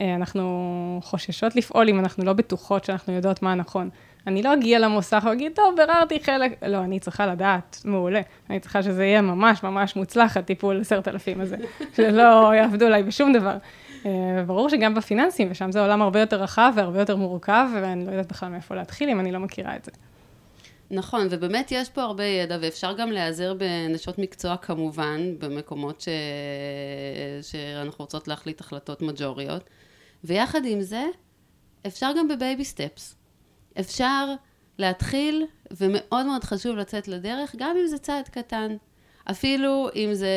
אה, 0.00 0.14
אנחנו 0.14 1.00
חוששות 1.02 1.56
לפעול 1.56 1.88
אם 1.88 2.00
אנחנו 2.00 2.24
לא 2.24 2.32
בטוחות 2.32 2.84
שאנחנו 2.84 3.12
יודעות 3.12 3.42
מה 3.42 3.54
נכון. 3.54 3.90
אני 4.26 4.42
לא 4.42 4.54
אגיע 4.54 4.78
למוסך 4.78 5.24
ואגיד, 5.26 5.52
טוב, 5.54 5.76
ביררתי 5.76 6.20
חלק, 6.22 6.62
לא, 6.62 6.76
אני 6.76 7.00
צריכה 7.00 7.26
לדעת, 7.26 7.80
מעולה. 7.84 8.20
אני 8.50 8.60
צריכה 8.60 8.82
שזה 8.82 9.04
יהיה 9.04 9.22
ממש 9.22 9.62
ממש 9.62 9.96
מוצלח, 9.96 10.36
הטיפול 10.36 10.80
עשרת 10.80 11.08
אלפים 11.08 11.40
הזה, 11.40 11.56
שלא 11.96 12.54
יעבדו 12.54 12.86
עליי 12.86 13.02
בשום 13.02 13.32
דבר. 13.32 13.56
אה, 14.06 14.42
ברור 14.46 14.68
שגם 14.68 14.94
בפיננסים, 14.94 15.48
ושם 15.50 15.72
זה 15.72 15.80
עולם 15.80 16.02
הרבה 16.02 16.20
יותר 16.20 16.42
רחב 16.42 16.72
והרבה 16.76 16.98
יותר 16.98 17.16
מורכב, 17.16 17.66
ואני 17.74 18.06
לא 18.06 18.10
יודעת 18.10 18.28
בכלל 18.28 18.48
מאיפה 18.48 18.74
להתחיל 18.74 19.08
אם 19.08 19.20
אני 19.20 19.32
לא 19.32 19.38
מכירה 19.38 19.76
את 19.76 19.84
זה. 19.84 19.90
נכון, 20.90 21.26
ובאמת 21.30 21.72
יש 21.72 21.88
פה 21.88 22.02
הרבה 22.02 22.24
ידע, 22.24 22.58
ואפשר 22.60 22.92
גם 22.92 23.12
להיעזר 23.12 23.54
בנשות 23.54 24.18
מקצוע 24.18 24.56
כמובן, 24.56 25.20
במקומות 25.38 26.00
ש... 26.00 26.08
שאנחנו 27.42 28.04
רוצות 28.04 28.28
להחליט 28.28 28.60
החלטות 28.60 29.02
מג'וריות. 29.02 29.70
ויחד 30.24 30.60
עם 30.64 30.80
זה, 30.80 31.04
אפשר 31.86 32.10
גם 32.18 32.28
בבייבי 32.28 32.64
סטפס. 32.64 33.16
אפשר 33.80 34.26
להתחיל, 34.78 35.46
ומאוד 35.70 36.26
מאוד 36.26 36.44
חשוב 36.44 36.76
לצאת 36.76 37.08
לדרך, 37.08 37.54
גם 37.58 37.76
אם 37.80 37.86
זה 37.86 37.98
צעד 37.98 38.28
קטן. 38.28 38.76
אפילו 39.30 39.88
אם 39.94 40.08
זה 40.12 40.28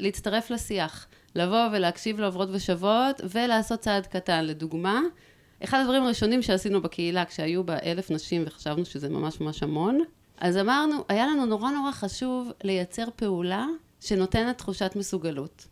להצטרף 0.00 0.50
לשיח, 0.50 1.06
לבוא 1.34 1.68
ולהקשיב 1.72 2.20
לעוברות 2.20 2.48
ושוות, 2.52 3.20
ולעשות 3.30 3.80
צעד 3.80 4.06
קטן. 4.06 4.44
לדוגמה, 4.44 5.00
אחד 5.64 5.80
הדברים 5.80 6.02
הראשונים 6.02 6.42
שעשינו 6.42 6.82
בקהילה, 6.82 7.24
כשהיו 7.24 7.64
בה 7.64 7.76
אלף 7.82 8.10
נשים 8.10 8.42
וחשבנו 8.46 8.84
שזה 8.84 9.08
ממש 9.08 9.40
ממש 9.40 9.62
המון, 9.62 10.00
אז 10.38 10.56
אמרנו, 10.56 11.04
היה 11.08 11.26
לנו 11.26 11.46
נורא 11.46 11.70
נורא 11.70 11.92
חשוב 11.92 12.52
לייצר 12.64 13.04
פעולה 13.16 13.66
שנותנת 14.00 14.58
תחושת 14.58 14.92
מסוגלות. 14.96 15.66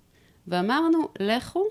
ואמרנו, 0.48 1.08
לכו, 1.20 1.64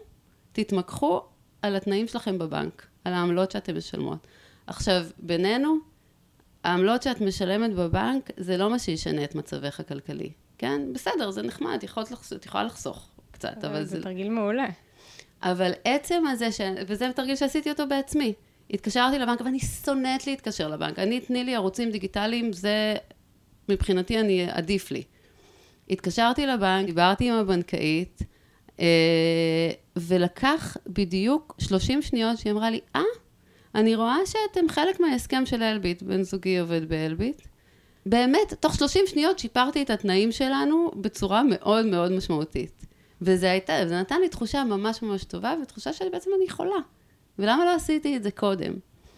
תתמקחו 0.52 1.22
על 1.62 1.76
התנאים 1.76 2.08
שלכם 2.08 2.38
בבנק, 2.38 2.88
על 3.04 3.14
העמלות 3.14 3.52
שאתם 3.52 3.78
משלמות. 3.78 4.28
עכשיו, 4.68 5.06
בינינו, 5.20 5.78
העמלות 6.64 7.04
שאת 7.04 7.22
משלמת 7.22 7.74
בבנק, 7.74 8.30
זה 8.38 8.58
לא 8.58 8.70
מה 8.70 8.80
שישנה 8.80 9.24
את 9.24 9.36
מצבך 9.36 9.80
הכלכלי. 9.80 10.32
כן? 10.58 10.82
בסדר, 10.94 11.32
זה 11.32 11.42
נחמד, 11.42 11.74
את 12.38 12.46
יכולה 12.46 12.64
לחסוך 12.64 13.10
קצת, 13.32 13.58
אבל, 13.58 13.68
אבל 13.68 13.84
זה... 13.84 13.98
זה 13.98 14.04
תרגיל 14.04 14.30
מעולה. 14.30 14.68
אבל 15.44 15.72
עצם 15.84 16.24
הזה, 16.28 16.52
ש... 16.52 16.62
וזה 16.88 17.10
תרגיל 17.16 17.36
שעשיתי 17.36 17.70
אותו 17.70 17.88
בעצמי. 17.88 18.34
התקשרתי 18.72 19.20
לבנק, 19.20 19.42
ואני 19.42 19.60
שונאת 19.60 20.28
להתקשר 20.28 20.68
לבנק. 20.68 21.00
אני, 21.00 21.20
תני 21.20 21.44
לי 21.44 21.56
ערוצים 21.56 21.92
דיגיטליים, 21.92 22.54
זה 22.54 22.96
מבחינתי 23.70 24.20
אני, 24.20 24.48
עדיף 24.52 24.92
לי. 24.92 25.04
התקשרתי 25.90 26.48
לבנק, 26.48 26.86
דיברתי 26.86 27.30
עם 27.30 27.36
הבנקאית, 27.36 28.22
אה, 28.80 29.72
ולקח 29.96 30.78
בדיוק 30.88 31.56
30 31.60 32.02
שניות 32.02 32.38
שהיא 32.38 32.54
אמרה 32.54 32.70
לי, 32.70 32.80
אה, 32.96 33.02
אני 33.76 33.96
רואה 33.96 34.18
שאתם 34.26 34.70
חלק 34.70 35.00
מההסכם 35.00 35.46
של 35.46 35.64
אלביט, 35.64 36.02
בן 36.04 36.24
זוגי 36.24 36.60
עובד 36.60 36.90
באלביט. 36.90 37.42
באמת, 38.06 38.54
תוך 38.60 38.76
30 38.76 39.02
שניות 39.08 39.40
שיפרתי 39.40 39.82
את 39.82 39.90
התנאים 39.90 40.32
שלנו 40.32 40.92
בצורה 40.96 41.42
מאוד 41.44 41.86
מאוד 41.86 42.12
משמעותית. 42.12 42.86
וזה 43.22 43.52
הייתה, 43.52 43.74
זה 43.88 44.00
נתן 44.00 44.22
לי 44.22 44.30
תחושה 44.30 44.64
ממש 44.64 45.02
ממש 45.02 45.24
טובה, 45.24 45.54
ותחושה 45.62 45.94
שבעצם 45.94 46.30
אני 46.38 46.46
יכולה. 46.46 46.76
ולמה 47.40 47.66
לא 47.66 47.76
עשיתי 47.76 48.18
את 48.18 48.24
זה 48.24 48.32
קודם? 48.32 48.74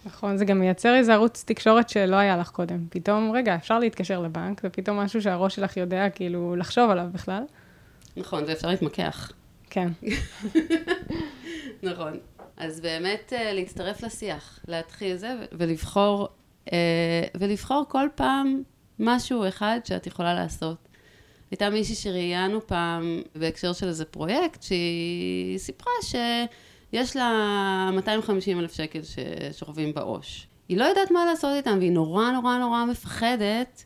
נכון, 0.05 0.37
זה 0.37 0.45
גם 0.45 0.59
מייצר 0.59 0.95
איזה 0.95 1.13
ערוץ 1.13 1.43
תקשורת 1.47 1.89
שלא 1.89 2.15
היה 2.15 2.37
לך 2.37 2.49
קודם. 2.49 2.85
פתאום, 2.89 3.31
רגע, 3.31 3.55
אפשר 3.55 3.79
להתקשר 3.79 4.19
לבנק, 4.19 4.61
ופתאום 4.63 4.97
משהו 4.97 5.21
שהראש 5.21 5.55
שלך 5.55 5.77
יודע 5.77 6.09
כאילו 6.09 6.55
לחשוב 6.55 6.89
עליו 6.89 7.07
בכלל. 7.13 7.43
נכון, 8.17 8.43
ואפשר 8.47 8.67
להתמקח. 8.67 9.31
כן. 9.69 9.89
נכון. 11.83 12.17
אז 12.57 12.81
באמת 12.81 13.33
אה, 13.35 13.53
להצטרף 13.53 14.03
לשיח, 14.03 14.59
להתחיל 14.67 15.17
זה, 15.17 15.35
ולבחור, 15.51 16.27
אה, 16.73 17.23
ולבחור 17.35 17.83
כל 17.89 18.07
פעם 18.15 18.63
משהו 18.99 19.47
אחד 19.47 19.79
שאת 19.85 20.07
יכולה 20.07 20.33
לעשות. 20.33 20.87
הייתה 21.51 21.69
מישהי 21.69 21.95
שראיינו 21.95 22.67
פעם 22.67 23.21
בהקשר 23.35 23.73
של 23.73 23.87
איזה 23.87 24.05
פרויקט, 24.05 24.63
שהיא 24.63 25.57
סיפרה 25.57 25.93
שיש 26.01 27.15
לה 27.15 27.89
250 27.93 28.59
אלף 28.59 28.73
שקל 28.73 28.99
ששוכבים 29.03 29.93
בעו"ש. 29.93 30.47
היא 30.69 30.77
לא 30.77 30.83
יודעת 30.83 31.11
מה 31.11 31.25
לעשות 31.25 31.51
איתם, 31.55 31.77
והיא 31.79 31.91
נורא 31.91 32.31
נורא 32.31 32.57
נורא 32.57 32.85
מפחדת 32.85 33.85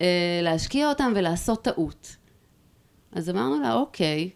אה, 0.00 0.40
להשקיע 0.42 0.88
אותם 0.88 1.12
ולעשות 1.16 1.64
טעות. 1.64 2.16
אז 3.12 3.30
אמרנו 3.30 3.60
לה, 3.60 3.74
אוקיי, 3.74 4.30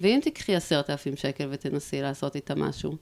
ואם 0.00 0.18
תיקחי 0.22 0.56
עשרת 0.56 0.90
אלפים 0.90 1.16
שקל 1.16 1.48
ותנסי 1.50 2.02
לעשות 2.02 2.36
איתם 2.36 2.62
משהו? 2.62 2.96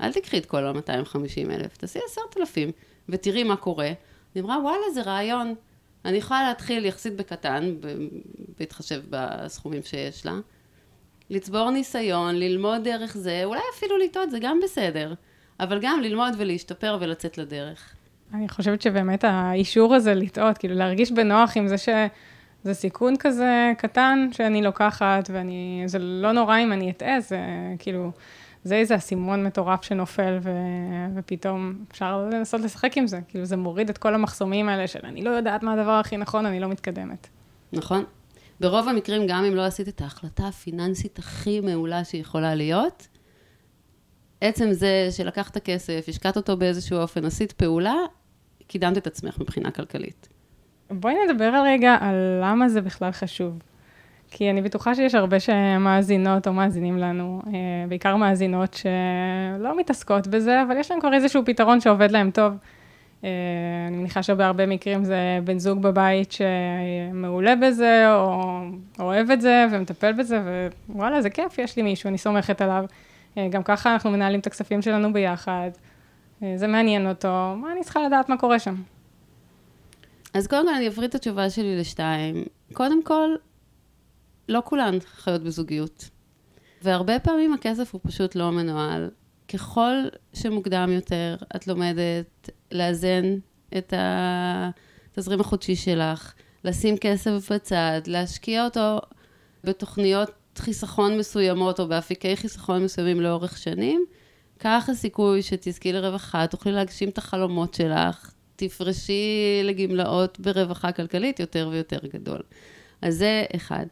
אל 0.00 0.12
תקחי 0.12 0.38
את 0.38 0.46
כל 0.46 0.66
ה-250 0.66 1.50
אלף, 1.50 1.76
תעשי 1.76 1.98
עשרת 2.06 2.36
אלפים 2.36 2.70
ותראי 3.08 3.44
מה 3.44 3.56
קורה. 3.56 3.92
היא 4.34 4.42
אמרה, 4.42 4.58
וואלה, 4.62 4.90
זה 4.94 5.02
רעיון. 5.02 5.54
אני 6.04 6.16
יכולה 6.16 6.42
להתחיל 6.42 6.84
יחסית 6.84 7.16
בקטן, 7.16 7.74
בהתחשב 8.58 9.02
בסכומים 9.10 9.82
שיש 9.82 10.26
לה, 10.26 10.34
לצבור 11.30 11.70
ניסיון, 11.70 12.34
ללמוד 12.34 12.84
דרך 12.84 13.16
זה, 13.16 13.40
אולי 13.44 13.60
אפילו 13.76 13.98
לטעות, 13.98 14.30
זה 14.30 14.38
גם 14.40 14.60
בסדר, 14.64 15.14
אבל 15.60 15.78
גם 15.82 16.00
ללמוד 16.00 16.34
ולהשתפר 16.38 16.96
ולצאת 17.00 17.38
לדרך. 17.38 17.94
אני 18.34 18.48
חושבת 18.48 18.82
שבאמת 18.82 19.24
האישור 19.24 19.94
הזה 19.94 20.14
לטעות, 20.14 20.58
כאילו 20.58 20.74
להרגיש 20.74 21.12
בנוח 21.12 21.56
עם 21.56 21.68
זה 21.68 21.78
שזה 21.78 22.74
סיכון 22.74 23.16
כזה 23.16 23.72
קטן 23.78 24.28
שאני 24.32 24.62
לוקחת, 24.62 25.30
ואני, 25.32 25.82
זה 25.86 25.98
לא 25.98 26.32
נורא 26.32 26.58
אם 26.58 26.72
אני 26.72 26.90
אטעה, 26.90 27.20
זה 27.20 27.38
כאילו... 27.78 28.12
זה 28.68 28.74
איזה 28.74 28.96
אסימון 28.96 29.44
מטורף 29.44 29.82
שנופל, 29.82 30.38
ו... 30.42 30.50
ופתאום 31.14 31.84
אפשר 31.90 32.28
לנסות 32.32 32.60
לשחק 32.60 32.96
עם 32.96 33.06
זה. 33.06 33.20
כאילו, 33.28 33.44
זה 33.44 33.56
מוריד 33.56 33.90
את 33.90 33.98
כל 33.98 34.14
המחסומים 34.14 34.68
האלה 34.68 34.86
של 34.86 35.00
אני 35.04 35.22
לא 35.22 35.30
יודעת 35.30 35.62
מה 35.62 35.72
הדבר 35.72 35.90
הכי 35.90 36.16
נכון, 36.16 36.46
אני 36.46 36.60
לא 36.60 36.68
מתקדמת. 36.68 37.28
נכון. 37.72 38.04
ברוב 38.60 38.88
המקרים, 38.88 39.26
גם 39.28 39.44
אם 39.44 39.54
לא 39.54 39.62
עשית 39.62 39.88
את 39.88 40.00
ההחלטה 40.00 40.48
הפיננסית 40.48 41.18
הכי 41.18 41.60
מעולה 41.60 42.04
שיכולה 42.04 42.54
להיות, 42.54 43.08
עצם 44.40 44.72
זה 44.72 45.08
שלקחת 45.10 45.58
כסף, 45.58 46.04
השקעת 46.08 46.36
אותו 46.36 46.56
באיזשהו 46.56 46.98
אופן, 46.98 47.24
עשית 47.24 47.52
פעולה, 47.52 47.96
קידמת 48.66 48.98
את 48.98 49.06
עצמך 49.06 49.38
מבחינה 49.40 49.70
כלכלית. 49.70 50.28
בואי 50.90 51.14
נדבר 51.24 51.62
רגע 51.66 51.96
על 52.00 52.14
למה 52.42 52.68
זה 52.68 52.80
בכלל 52.80 53.12
חשוב. 53.12 53.58
כי 54.30 54.50
אני 54.50 54.62
בטוחה 54.62 54.94
שיש 54.94 55.14
הרבה 55.14 55.40
שמאזינות 55.40 56.46
או 56.48 56.52
מאזינים 56.52 56.98
לנו, 56.98 57.42
אה, 57.46 57.52
בעיקר 57.88 58.16
מאזינות 58.16 58.74
שלא 58.74 59.78
מתעסקות 59.78 60.26
בזה, 60.26 60.62
אבל 60.62 60.76
יש 60.76 60.90
להם 60.90 61.00
כבר 61.00 61.14
איזשהו 61.14 61.42
פתרון 61.46 61.80
שעובד 61.80 62.10
להם 62.10 62.30
טוב. 62.30 62.52
אה, 63.24 63.30
אני 63.88 63.96
מניחה 63.96 64.22
שבהרבה 64.22 64.66
מקרים 64.66 65.04
זה 65.04 65.38
בן 65.44 65.58
זוג 65.58 65.82
בבית 65.82 66.32
שמעולה 66.32 67.56
בזה, 67.56 68.14
או 68.14 68.60
אוהב 68.98 69.30
את 69.30 69.40
זה 69.40 69.66
ומטפל 69.72 70.12
בזה, 70.12 70.68
ווואלה, 70.88 71.22
זה 71.22 71.30
כיף, 71.30 71.58
יש 71.58 71.76
לי 71.76 71.82
מישהו, 71.82 72.08
אני 72.08 72.18
סומכת 72.18 72.60
עליו. 72.60 72.84
אה, 73.38 73.48
גם 73.48 73.62
ככה 73.62 73.92
אנחנו 73.92 74.10
מנהלים 74.10 74.40
את 74.40 74.46
הכספים 74.46 74.82
שלנו 74.82 75.12
ביחד. 75.12 75.70
זה 76.56 76.66
מעניין 76.66 77.08
אותו, 77.08 77.54
מה 77.56 77.72
אני 77.72 77.80
צריכה 77.82 78.00
לדעת 78.06 78.28
מה 78.28 78.36
קורה 78.36 78.58
שם? 78.58 78.74
אז 80.34 80.46
קודם 80.46 80.66
כל 80.66 80.74
אני 80.74 80.88
אפריד 80.88 81.08
את 81.08 81.14
התשובה 81.14 81.50
שלי 81.50 81.80
לשתיים. 81.80 82.44
קודם 82.72 83.02
כל, 83.02 83.28
לא 84.48 84.62
כולן 84.64 84.98
חיות 85.00 85.42
בזוגיות. 85.42 86.08
והרבה 86.82 87.18
פעמים 87.18 87.52
הכסף 87.52 87.92
הוא 87.92 88.00
פשוט 88.04 88.34
לא 88.34 88.52
מנוהל 88.52 89.10
ככל 89.48 89.94
שמוקדם 90.34 90.90
יותר 90.92 91.36
את 91.56 91.66
לומדת 91.66 92.50
לאזן 92.72 93.38
את 93.78 93.92
התזרים 93.96 95.40
החודשי 95.40 95.76
שלך, 95.76 96.32
לשים 96.64 96.96
כסף 96.96 97.52
בצד, 97.52 98.00
להשקיע 98.06 98.64
אותו 98.64 98.98
בתוכניות 99.64 100.30
חיסכון 100.56 101.18
מסוימות 101.18 101.80
או 101.80 101.88
באפיקי 101.88 102.36
חיסכון 102.36 102.84
מסוימים 102.84 103.20
לאורך 103.20 103.58
שנים, 103.58 104.04
כך 104.58 104.88
הסיכוי 104.88 105.42
שתזכי 105.42 105.92
לרווחה, 105.92 106.46
תוכלי 106.46 106.72
להגשים 106.72 107.08
את 107.08 107.18
החלומות 107.18 107.74
שלך, 107.74 108.32
תפרשי 108.56 109.60
לגמלאות 109.64 110.40
ברווחה 110.40 110.92
כלכלית 110.92 111.40
יותר 111.40 111.68
ויותר 111.72 111.98
גדול. 112.12 112.40
אז 113.02 113.14
זה 113.14 113.44
אחד. 113.56 113.86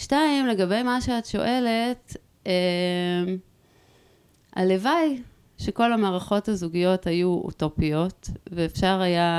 שתיים, 0.00 0.46
לגבי 0.46 0.82
מה 0.82 1.00
שאת 1.00 1.26
שואלת, 1.26 2.16
אה, 2.46 2.52
הלוואי 4.56 5.22
שכל 5.58 5.92
המערכות 5.92 6.48
הזוגיות 6.48 7.06
היו 7.06 7.28
אוטופיות, 7.28 8.30
ואפשר 8.52 9.00
היה 9.00 9.30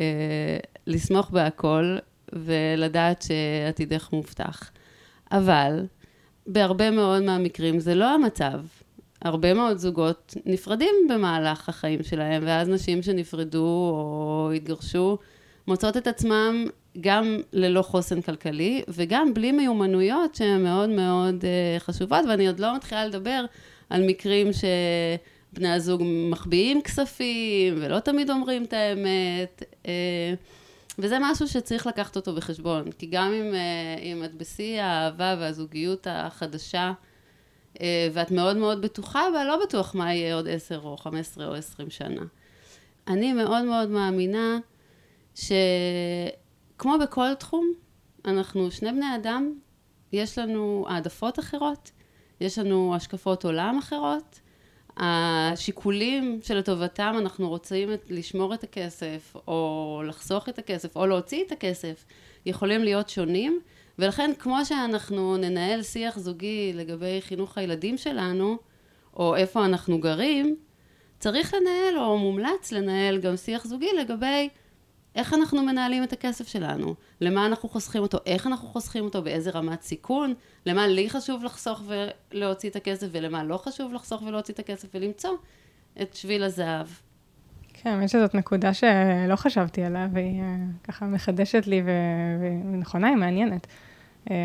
אה, 0.00 0.58
לסמוך 0.86 1.30
בהכל 1.30 1.96
ולדעת 2.32 3.22
שעתידך 3.22 4.08
מובטח. 4.12 4.70
אבל 5.32 5.86
בהרבה 6.46 6.90
מאוד 6.90 7.22
מהמקרים 7.22 7.78
זה 7.78 7.94
לא 7.94 8.14
המצב. 8.14 8.60
הרבה 9.22 9.54
מאוד 9.54 9.76
זוגות 9.76 10.34
נפרדים 10.46 10.94
במהלך 11.10 11.68
החיים 11.68 12.02
שלהם, 12.02 12.42
ואז 12.46 12.68
נשים 12.68 13.02
שנפרדו 13.02 13.66
או 13.66 14.50
התגרשו 14.56 15.18
מוצאות 15.66 15.96
את 15.96 16.06
עצמם 16.06 16.66
גם 17.00 17.40
ללא 17.52 17.82
חוסן 17.82 18.20
כלכלי, 18.20 18.82
וגם 18.88 19.34
בלי 19.34 19.52
מיומנויות 19.52 20.34
שהן 20.34 20.62
מאוד 20.62 20.88
מאוד 20.88 21.42
uh, 21.42 21.80
חשובות, 21.80 22.24
ואני 22.28 22.46
עוד 22.46 22.60
לא 22.60 22.76
מתחילה 22.76 23.06
לדבר 23.06 23.44
על 23.90 24.06
מקרים 24.06 24.50
שבני 24.52 25.72
הזוג 25.72 26.02
מחביאים 26.30 26.82
כספים, 26.82 27.74
ולא 27.76 27.98
תמיד 28.00 28.30
אומרים 28.30 28.64
את 28.64 28.72
האמת, 28.72 29.62
uh, 29.82 29.86
וזה 30.98 31.18
משהו 31.20 31.48
שצריך 31.48 31.86
לקחת 31.86 32.16
אותו 32.16 32.34
בחשבון, 32.34 32.92
כי 32.98 33.06
גם 33.06 33.32
אם, 33.32 33.52
uh, 33.52 34.00
אם 34.02 34.24
את 34.24 34.34
בשיא 34.34 34.82
האהבה 34.82 35.36
והזוגיות 35.38 36.06
החדשה, 36.10 36.92
ואת 38.12 38.30
מאוד 38.30 38.56
מאוד 38.56 38.82
בטוחה, 38.82 39.22
אבל 39.32 39.44
לא 39.44 39.58
בטוח 39.66 39.94
מה 39.94 40.14
יהיה 40.14 40.34
עוד 40.34 40.48
עשר 40.48 40.80
או 40.84 40.96
חמש 40.96 41.20
עשרה 41.20 41.46
או 41.46 41.54
עשרים 41.54 41.90
שנה. 41.90 42.22
אני 43.08 43.32
מאוד 43.32 43.64
מאוד 43.64 43.88
מאמינה 43.88 44.58
שכמו 46.74 46.98
בכל 47.02 47.34
תחום, 47.34 47.72
אנחנו 48.24 48.70
שני 48.70 48.92
בני 48.92 49.16
אדם, 49.16 49.54
יש 50.12 50.38
לנו 50.38 50.84
העדפות 50.88 51.38
אחרות, 51.38 51.90
יש 52.40 52.58
לנו 52.58 52.94
השקפות 52.96 53.44
עולם 53.44 53.78
אחרות, 53.78 54.40
השיקולים 54.96 56.40
שלטובתם 56.42 57.14
אנחנו 57.18 57.48
רוצים 57.48 57.88
לשמור 58.10 58.54
את 58.54 58.64
הכסף, 58.64 59.36
או 59.48 60.02
לחסוך 60.06 60.48
את 60.48 60.58
הכסף, 60.58 60.96
או 60.96 61.06
להוציא 61.06 61.44
את 61.46 61.52
הכסף, 61.52 62.04
יכולים 62.46 62.84
להיות 62.84 63.08
שונים, 63.08 63.60
ולכן 63.98 64.30
כמו 64.38 64.64
שאנחנו 64.64 65.36
ננהל 65.36 65.82
שיח 65.82 66.18
זוגי 66.18 66.72
לגבי 66.74 67.20
חינוך 67.20 67.58
הילדים 67.58 67.98
שלנו, 67.98 68.58
או 69.16 69.36
איפה 69.36 69.64
אנחנו 69.64 70.00
גרים, 70.00 70.56
צריך 71.18 71.54
לנהל, 71.54 71.98
או 71.98 72.18
מומלץ 72.18 72.72
לנהל 72.72 73.18
גם 73.18 73.36
שיח 73.36 73.66
זוגי 73.66 73.90
לגבי 74.00 74.48
איך 75.14 75.34
אנחנו 75.34 75.62
מנהלים 75.62 76.04
את 76.04 76.12
הכסף 76.12 76.48
שלנו, 76.48 76.94
למה 77.20 77.46
אנחנו 77.46 77.68
חוסכים 77.68 78.02
אותו, 78.02 78.18
איך 78.26 78.46
אנחנו 78.46 78.68
חוסכים 78.68 79.04
אותו, 79.04 79.22
באיזה 79.22 79.50
רמת 79.50 79.82
סיכון, 79.82 80.34
למה 80.66 80.86
לי 80.86 81.10
חשוב 81.10 81.44
לחסוך 81.44 81.82
ולהוציא 82.32 82.70
את 82.70 82.76
הכסף 82.76 83.06
ולמה 83.12 83.44
לא 83.44 83.56
חשוב 83.56 83.92
לחסוך 83.92 84.22
ולהוציא 84.22 84.54
את 84.54 84.58
הכסף 84.58 84.88
ולמצוא 84.94 85.30
את 86.02 86.14
שביל 86.14 86.42
הזהב. 86.42 86.86
כן, 87.74 87.90
האמת 87.90 88.08
שזאת 88.08 88.34
נקודה 88.34 88.74
שלא 88.74 89.36
חשבתי 89.36 89.82
עליה 89.82 90.08
והיא 90.12 90.40
אה, 90.40 90.56
ככה 90.84 91.06
מחדשת 91.06 91.66
לי 91.66 91.82
ונכונה, 92.72 93.08
היא 93.08 93.16
מעניינת. 93.16 93.66
אה, 94.30 94.36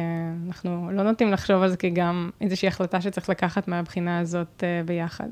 אנחנו 0.48 0.92
לא 0.92 1.04
נוטים 1.04 1.32
לחשוב 1.32 1.62
על 1.62 1.70
זה 1.70 1.78
כגם 1.78 2.30
איזושהי 2.42 2.68
החלטה 2.68 3.02
שצריך 3.02 3.30
לקחת 3.30 3.68
מהבחינה 3.68 4.20
הזאת 4.20 4.64
אה, 4.64 4.82
ביחד. 4.86 5.30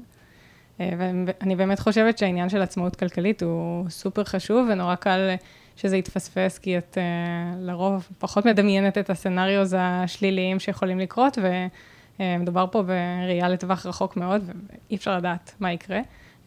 אה, 0.81 0.89
ואני 0.97 1.55
באמת 1.55 1.79
חושבת 1.79 2.17
שהעניין 2.17 2.49
של 2.49 2.61
עצמאות 2.61 2.95
כלכלית 2.95 3.43
הוא 3.43 3.89
סופר 3.89 4.23
חשוב, 4.23 4.67
ונורא 4.71 4.95
קל 4.95 5.35
שזה 5.75 5.97
יתפספס, 5.97 6.57
כי 6.57 6.77
את 6.77 6.97
אה, 6.97 7.53
לרוב 7.59 8.07
פחות 8.17 8.45
מדמיינת 8.45 8.97
את 8.97 9.09
הסצנריוז 9.09 9.75
השליליים 9.79 10.59
שיכולים 10.59 10.99
לקרות, 10.99 11.37
ומדובר 12.19 12.65
פה 12.71 12.81
בראייה 12.81 13.49
לטווח 13.49 13.85
רחוק 13.85 14.17
מאוד, 14.17 14.49
ואי 14.49 14.95
אפשר 14.95 15.17
לדעת 15.17 15.55
מה 15.59 15.73
יקרה, 15.73 15.99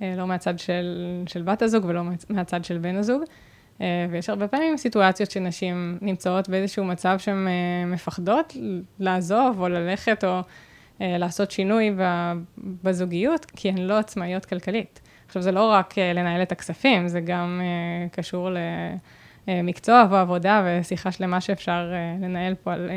אה, 0.03 0.15
לא 0.17 0.27
מהצד 0.27 0.59
של, 0.59 1.23
של 1.27 1.43
בת 1.43 1.63
הזוג 1.63 1.85
ולא 1.85 2.03
מהצד 2.29 2.65
של 2.65 2.79
בן 2.79 2.97
הזוג. 2.97 3.23
ויש 4.11 4.29
הרבה 4.29 4.49
פעמים 4.49 4.77
סיטואציות 4.77 5.31
שנשים 5.31 5.99
נמצאות 6.01 6.49
באיזשהו 6.49 6.85
מצב 6.85 7.19
שהן 7.19 7.49
מפחדות 7.87 8.57
לעזוב 8.99 9.61
או 9.61 9.69
ללכת, 9.69 10.25
או 10.25 10.29
אה, 10.29 10.41
לעשות 11.01 11.51
שינוי 11.51 11.97
בזוגיות, 12.59 13.45
כי 13.45 13.69
הן 13.69 13.79
לא 13.79 13.99
עצמאיות 13.99 14.45
כלכלית. 14.45 15.01
עכשיו, 15.27 15.43
זה 15.43 15.53
לא 15.53 15.71
רק 15.71 15.99
אה, 15.99 16.13
לנהל 16.13 16.43
את 16.43 16.53
הכספים, 16.53 17.09
זה 17.09 17.21
גם 17.21 17.61
אה, 17.63 18.09
קשור 18.09 18.49
למקצוע 19.49 20.07
ועבודה 20.11 20.65
ושיחה 20.65 21.13
שלמה 21.13 21.41
שאפשר 21.41 21.93
לנהל 22.21 22.55
פה 22.55 22.73
על, 22.73 22.91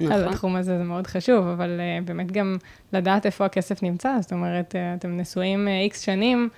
נכון. 0.00 0.12
על 0.12 0.28
התחום 0.28 0.56
הזה, 0.56 0.78
זה 0.78 0.84
מאוד 0.84 1.06
חשוב, 1.06 1.46
אבל 1.46 1.80
באמת 2.04 2.32
גם 2.32 2.56
לדעת 2.92 3.26
איפה 3.26 3.44
הכסף 3.44 3.82
נמצא, 3.82 4.16
זאת 4.20 4.32
אומרת, 4.32 4.74
אתם 4.98 5.16
נשואים 5.16 5.68
איקס 5.68 6.00
שנים, 6.00 6.48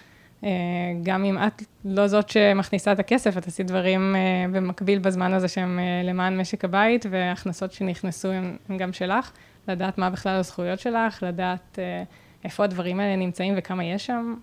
גם 1.03 1.25
אם 1.25 1.39
את 1.39 1.63
לא 1.85 2.07
זאת 2.07 2.29
שמכניסה 2.29 2.93
את 2.93 2.99
הכסף, 2.99 3.39
את 3.39 3.47
עשית 3.47 3.67
דברים 3.67 4.17
במקביל 4.53 4.99
בזמן 4.99 5.33
הזה 5.33 5.49
שהם 5.49 5.79
למען 6.05 6.41
משק 6.41 6.65
הבית, 6.65 7.07
והכנסות 7.11 7.73
שנכנסו 7.73 8.33
הם 8.33 8.77
גם 8.77 8.93
שלך. 8.93 9.33
לדעת 9.69 9.99
מה 9.99 10.11
בכלל 10.11 10.39
הזכויות 10.39 10.81
שלך, 10.81 11.23
לדעת 11.23 11.79
אה, 11.79 12.03
איפה 12.45 12.65
הדברים 12.65 13.01
האלה 13.01 13.17
נמצאים 13.17 13.55
וכמה 13.57 13.85
יש 13.85 14.07
שם. 14.07 14.35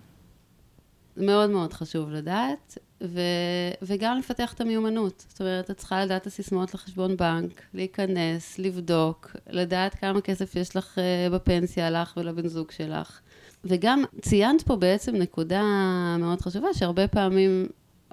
מאוד 1.16 1.50
מאוד 1.50 1.72
חשוב 1.72 2.10
לדעת, 2.10 2.78
ו... 3.02 3.20
וגם 3.82 4.18
לפתח 4.18 4.52
את 4.52 4.60
המיומנות. 4.60 5.24
זאת 5.28 5.40
אומרת, 5.40 5.70
את 5.70 5.76
צריכה 5.76 6.04
לדעת 6.04 6.22
את 6.22 6.26
הסיסמאות 6.26 6.74
לחשבון 6.74 7.16
בנק, 7.16 7.62
להיכנס, 7.74 8.58
לבדוק, 8.58 9.36
לדעת 9.50 9.94
כמה 9.94 10.20
כסף 10.20 10.56
יש 10.56 10.76
לך 10.76 10.98
uh, 10.98 11.32
בפנסיה, 11.34 11.90
לך 11.90 12.16
ולבן 12.16 12.48
זוג 12.48 12.70
שלך. 12.70 13.20
וגם 13.64 14.04
ציינת 14.20 14.62
פה 14.62 14.76
בעצם 14.76 15.16
נקודה 15.16 15.62
מאוד 16.18 16.40
חשובה, 16.40 16.68
שהרבה 16.74 17.08
פעמים 17.08 17.66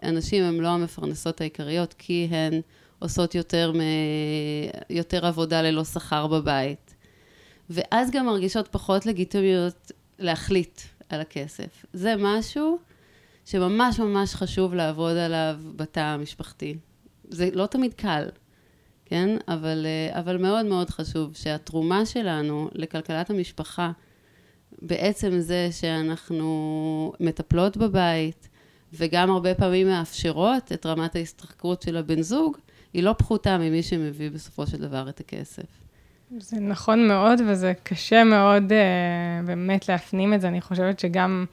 אנשים 0.03 0.43
הם 0.43 0.61
לא 0.61 0.67
המפרנסות 0.67 1.41
העיקריות, 1.41 1.95
כי 1.97 2.27
הן 2.31 2.61
עושות 2.99 3.35
יותר, 3.35 3.71
מ... 3.75 3.79
יותר 4.89 5.25
עבודה 5.25 5.61
ללא 5.61 5.83
שכר 5.83 6.27
בבית. 6.27 6.90
ואז 7.71 8.11
גם 8.11 8.25
מרגישות 8.25 8.67
פחות 8.67 9.05
לגיטימיות 9.05 9.91
להחליט 10.19 10.81
על 11.09 11.21
הכסף. 11.21 11.85
זה 11.93 12.15
משהו 12.19 12.79
שממש 13.45 13.99
ממש 13.99 14.35
חשוב 14.35 14.73
לעבוד 14.73 15.17
עליו 15.17 15.55
בתא 15.75 15.99
המשפחתי. 15.99 16.77
זה 17.29 17.49
לא 17.53 17.65
תמיד 17.65 17.93
קל, 17.93 18.29
כן? 19.05 19.37
אבל, 19.47 19.85
אה, 19.85 20.19
אבל 20.19 20.37
מאוד 20.37 20.65
מאוד 20.65 20.89
חשוב 20.89 21.35
שהתרומה 21.35 22.05
שלנו 22.05 22.69
לכלכלת 22.73 23.29
המשפחה, 23.29 23.91
בעצם 24.81 25.39
זה 25.39 25.69
שאנחנו 25.71 27.13
מטפלות 27.19 27.77
בבית, 27.77 28.49
וגם 28.93 29.31
הרבה 29.31 29.55
פעמים 29.55 29.87
מאפשרות 29.87 30.71
את 30.71 30.85
רמת 30.85 31.15
ההשתכרות 31.15 31.81
של 31.81 31.97
הבן 31.97 32.21
זוג, 32.21 32.57
היא 32.93 33.03
לא 33.03 33.13
פחותה 33.17 33.57
ממי 33.57 33.83
שמביא 33.83 34.31
בסופו 34.31 34.67
של 34.67 34.77
דבר 34.77 35.09
את 35.09 35.19
הכסף. 35.19 35.90
זה 36.37 36.59
נכון 36.59 37.07
מאוד, 37.07 37.41
וזה 37.47 37.73
קשה 37.83 38.23
מאוד 38.23 38.71
uh, 38.71 39.45
באמת 39.45 39.89
להפנים 39.89 40.33
את 40.33 40.41
זה. 40.41 40.47
אני 40.47 40.61
חושבת 40.61 40.99
שגם 40.99 41.45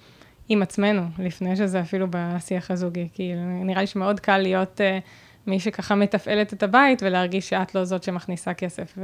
עם 0.49 0.63
עצמנו, 0.63 1.03
לפני 1.19 1.57
שזה 1.57 1.81
אפילו 1.81 2.07
בשיח 2.11 2.71
הזוגי. 2.71 3.09
כי 3.13 3.33
נראה 3.37 3.81
לי 3.81 3.87
שמאוד 3.87 4.21
קל 4.21 4.39
להיות 4.39 4.81
uh, 4.81 5.05
מי 5.47 5.61
שככה 5.61 5.95
מתפעלת 5.95 6.53
את 6.53 6.63
הבית, 6.63 7.03
ולהרגיש 7.03 7.49
שאת 7.49 7.75
לא 7.75 7.85
זאת 7.85 8.03
שמכניסה 8.03 8.55
כסף. 8.55 8.99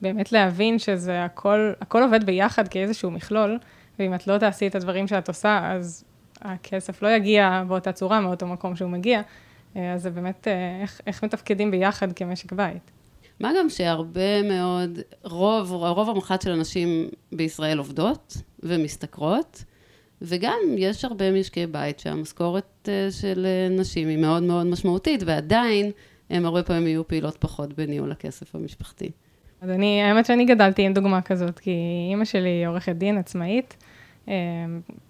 ובאמת 0.00 0.32
להבין 0.32 0.78
שזה 0.78 1.24
הכל, 1.24 1.72
הכל 1.80 2.02
עובד 2.02 2.24
ביחד 2.24 2.68
כאיזשהו 2.68 3.10
מכלול, 3.10 3.58
ואם 3.98 4.14
את 4.14 4.26
לא 4.26 4.38
תעשי 4.38 4.66
את 4.66 4.74
הדברים 4.74 5.08
שאת 5.08 5.28
עושה, 5.28 5.72
אז 5.72 6.04
הכסף 6.40 7.02
לא 7.02 7.08
יגיע 7.08 7.62
באותה 7.68 7.92
צורה 7.92 8.20
מאותו 8.20 8.46
מקום 8.46 8.76
שהוא 8.76 8.90
מגיע. 8.90 9.20
אה, 9.76 9.92
אז 9.92 10.02
זה 10.02 10.10
באמת 10.10 10.48
איך, 10.82 11.00
איך 11.06 11.24
מתפקדים 11.24 11.70
ביחד 11.70 12.12
כמשק 12.12 12.52
בית. 12.52 13.01
מה 13.42 13.50
גם 13.58 13.68
שהרבה 13.68 14.42
מאוד, 14.42 14.98
רוב, 15.24 15.84
הרוב 15.84 16.10
המוחלט 16.10 16.42
של 16.42 16.52
הנשים 16.52 17.08
בישראל 17.32 17.78
עובדות 17.78 18.36
ומשתכרות, 18.62 19.64
וגם 20.22 20.58
יש 20.76 21.04
הרבה 21.04 21.32
משקי 21.32 21.66
בית 21.66 21.98
שהמשכורת 21.98 22.88
אה, 22.88 23.08
של 23.10 23.46
אה, 23.46 23.76
נשים 23.78 24.08
היא 24.08 24.18
מאוד 24.18 24.42
מאוד 24.42 24.66
משמעותית, 24.66 25.22
ועדיין 25.26 25.90
הם 26.30 26.46
הרבה 26.46 26.62
פעמים 26.62 26.86
יהיו 26.86 27.08
פעילות 27.08 27.36
פחות 27.36 27.72
בניהול 27.72 28.12
הכסף 28.12 28.54
המשפחתי. 28.54 29.10
אז 29.60 29.70
אני, 29.70 30.02
האמת 30.02 30.26
שאני 30.26 30.44
גדלתי 30.44 30.82
עם 30.82 30.94
דוגמה 30.94 31.22
כזאת, 31.22 31.58
כי 31.58 31.76
אימא 32.10 32.24
שלי 32.24 32.48
היא 32.48 32.66
עורכת 32.66 32.96
דין 32.96 33.18
עצמאית, 33.18 33.76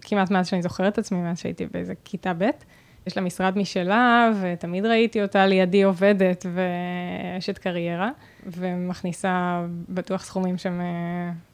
כמעט 0.01 0.31
מאז 0.31 0.47
שאני 0.47 0.61
זוכרת 0.61 0.93
את 0.93 0.97
עצמי, 0.97 1.21
מאז 1.21 1.39
שהייתי 1.39 1.65
באיזה 1.65 1.93
כיתה 2.05 2.33
ב'. 2.33 2.49
יש 3.07 3.17
לה 3.17 3.23
משרד 3.23 3.57
משלה, 3.57 4.31
ותמיד 4.41 4.85
ראיתי 4.85 5.21
אותה 5.21 5.45
לידי 5.45 5.83
עובדת 5.83 6.45
ואשת 6.53 7.57
קריירה, 7.57 8.09
ומכניסה 8.45 9.65
בטוח 9.89 10.23
סכומים 10.23 10.57
שהם, 10.57 10.81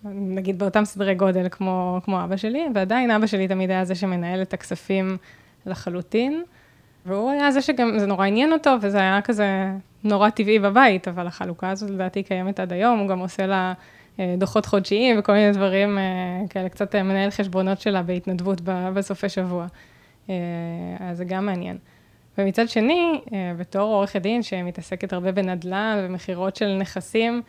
נגיד, 0.04 0.60
באותם 0.60 0.86
סדרי 0.86 1.16
גודל 1.16 1.48
כמו, 1.52 2.00
כמו 2.04 2.24
אבא 2.24 2.38
שלי, 2.38 2.66
ועדיין 2.74 3.12
אבא 3.12 3.28
שלי 3.28 3.48
תמיד 3.48 3.72
היה 3.72 3.86
זה 3.86 3.96
שמנהל 3.96 4.42
את 4.42 4.54
הכספים 4.54 5.18
לחלוטין, 5.66 6.44
והוא 7.06 7.32
היה 7.32 7.52
זה 7.52 7.62
שגם, 7.62 8.00
זה 8.00 8.06
נורא 8.06 8.26
עניין 8.26 8.54
אותו, 8.54 8.76
וזה 8.82 8.98
היה 8.98 9.22
כזה 9.22 9.72
נורא 10.04 10.30
טבעי 10.30 10.60
בבית, 10.60 11.08
אבל 11.08 11.28
החלוקה 11.28 11.70
הזאת 11.70 11.90
לדעתי 11.90 12.24
קיימת 12.24 12.60
עד 12.60 12.74
היום, 12.74 13.00
הוא 13.00 13.08
גם 13.08 13.20
עושה 13.20 13.46
לה... 13.46 13.74
דוחות 14.38 14.66
חודשיים 14.66 15.20
וכל 15.20 15.32
מיני 15.32 15.52
דברים 15.52 15.98
כאלה, 16.50 16.70
קצת 16.70 16.96
מנהל 16.96 17.30
חשבונות 17.30 17.82
שלה 17.82 18.02
בהתנדבות 18.04 18.62
בסופי 18.94 19.30
שבוע. 19.30 19.68
אז 21.00 21.18
זה 21.18 21.26
גם 21.26 21.46
מעניין. 21.46 21.78
ומצד 22.38 22.70
שני, 22.70 23.22
בתור 23.58 23.96
עורכת 23.96 24.22
דין 24.22 24.44
שמתעסקת 24.44 25.14
הרבה 25.14 25.32
בנדל"ן 25.32 25.98
ומכירות 26.04 26.56
של 26.56 26.78
נכסים, 26.80 27.42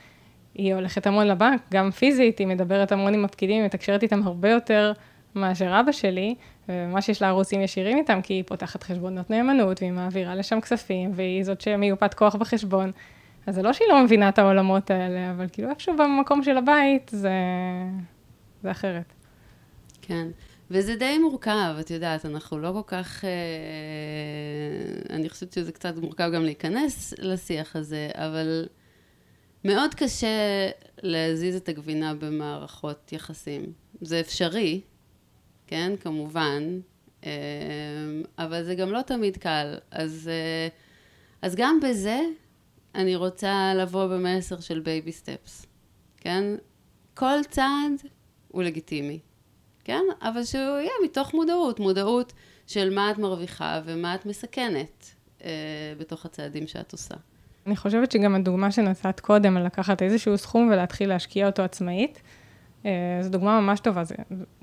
היא 0.54 0.74
הולכת 0.74 1.06
המון 1.06 1.26
לבנק, 1.26 1.60
גם 1.72 1.90
פיזית, 1.90 2.38
היא 2.38 2.46
מדברת 2.46 2.92
המון 2.92 3.14
עם 3.14 3.24
הפקידים, 3.24 3.56
היא 3.56 3.64
מתקשרת 3.64 4.02
איתם 4.02 4.22
הרבה 4.22 4.50
יותר 4.50 4.92
מאשר 5.34 5.80
אבא 5.80 5.92
שלי, 5.92 6.34
וממש 6.68 7.08
יש 7.08 7.22
לה 7.22 7.28
ערוצים 7.28 7.60
ישירים 7.60 7.98
איתם, 7.98 8.20
כי 8.22 8.34
היא 8.34 8.44
פותחת 8.46 8.82
חשבונות 8.82 9.30
נאמנות, 9.30 9.82
והיא 9.82 9.92
מעבירה 9.92 10.34
לשם 10.34 10.60
כספים, 10.60 11.10
והיא 11.14 11.44
זאת 11.44 11.60
שמיופת 11.60 12.14
כוח 12.14 12.36
בחשבון. 12.36 12.92
אז 13.46 13.54
זה 13.54 13.62
לא 13.62 13.72
שהיא 13.72 13.88
לא 13.88 14.04
מבינה 14.04 14.28
את 14.28 14.38
העולמות 14.38 14.90
האלה, 14.90 15.30
אבל 15.30 15.46
כאילו 15.52 15.70
איפשהו 15.70 15.96
במקום 15.96 16.42
של 16.42 16.56
הבית, 16.56 17.10
זה, 17.14 17.32
זה 18.62 18.70
אחרת. 18.70 19.12
כן. 20.02 20.26
וזה 20.70 20.96
די 20.96 21.18
מורכב, 21.18 21.76
את 21.80 21.90
יודעת, 21.90 22.26
אנחנו 22.26 22.59
לא 22.59 22.72
כל 22.72 22.83
כך... 22.87 23.24
אה, 23.24 23.30
אני 25.16 25.28
חושבת 25.28 25.52
שזה 25.52 25.72
קצת 25.72 25.96
מורכב 25.96 26.30
גם 26.35 26.44
להיכנס 26.44 27.14
לשיח 27.18 27.76
הזה, 27.76 28.11
אבל 28.14 28.66
מאוד 29.64 29.94
קשה 29.94 30.28
להזיז 31.02 31.56
את 31.56 31.68
הגבינה 31.68 32.14
במערכות 32.14 33.12
יחסים. 33.12 33.72
זה 34.00 34.20
אפשרי, 34.20 34.80
כן, 35.66 35.92
כמובן, 36.00 36.80
אה, 37.24 37.30
אבל 38.38 38.64
זה 38.64 38.74
גם 38.74 38.90
לא 38.90 39.02
תמיד 39.02 39.37
קל. 39.37 39.78
אז, 39.90 40.30
אה, 40.33 40.68
אז 41.42 41.54
גם 41.56 41.80
בזה 41.83 42.20
אני 42.94 43.16
רוצה 43.16 43.72
לבוא 43.76 44.06
במסר 44.06 44.61
של 44.61 44.80
baby 44.80 45.12
steps, 45.12 45.66
כן? 46.16 46.44
כל 47.14 47.38
צעד 47.50 47.92
הוא 48.48 48.62
לגיטימי. 48.62 49.18
כן? 49.90 50.29
אבל 50.29 50.44
שהוא 50.44 50.79
יהיה 50.79 50.90
מתוך 51.05 51.35
מודעות, 51.35 51.81
מודעות 51.81 52.33
של 52.66 52.94
מה 52.94 53.11
את 53.11 53.18
מרוויחה 53.18 53.81
ומה 53.85 54.14
את 54.14 54.26
מסכנת 54.26 55.07
אה, 55.44 55.50
בתוך 55.98 56.26
הצעדים 56.26 56.66
שאת 56.66 56.92
עושה. 56.92 57.14
אני 57.66 57.76
חושבת 57.76 58.12
שגם 58.12 58.35
הדוגמה 58.35 58.72
שנתת 58.72 59.20
קודם, 59.20 59.57
על 59.57 59.66
לקחת 59.66 60.03
איזשהו 60.03 60.38
סכום 60.38 60.68
ולהתחיל 60.72 61.09
להשקיע 61.09 61.46
אותו 61.46 61.62
עצמאית, 61.62 62.22
אה, 62.87 62.90
זו 63.20 63.29
דוגמה 63.29 63.61
ממש 63.61 63.81
טובה, 63.81 64.05
ז, 64.05 64.12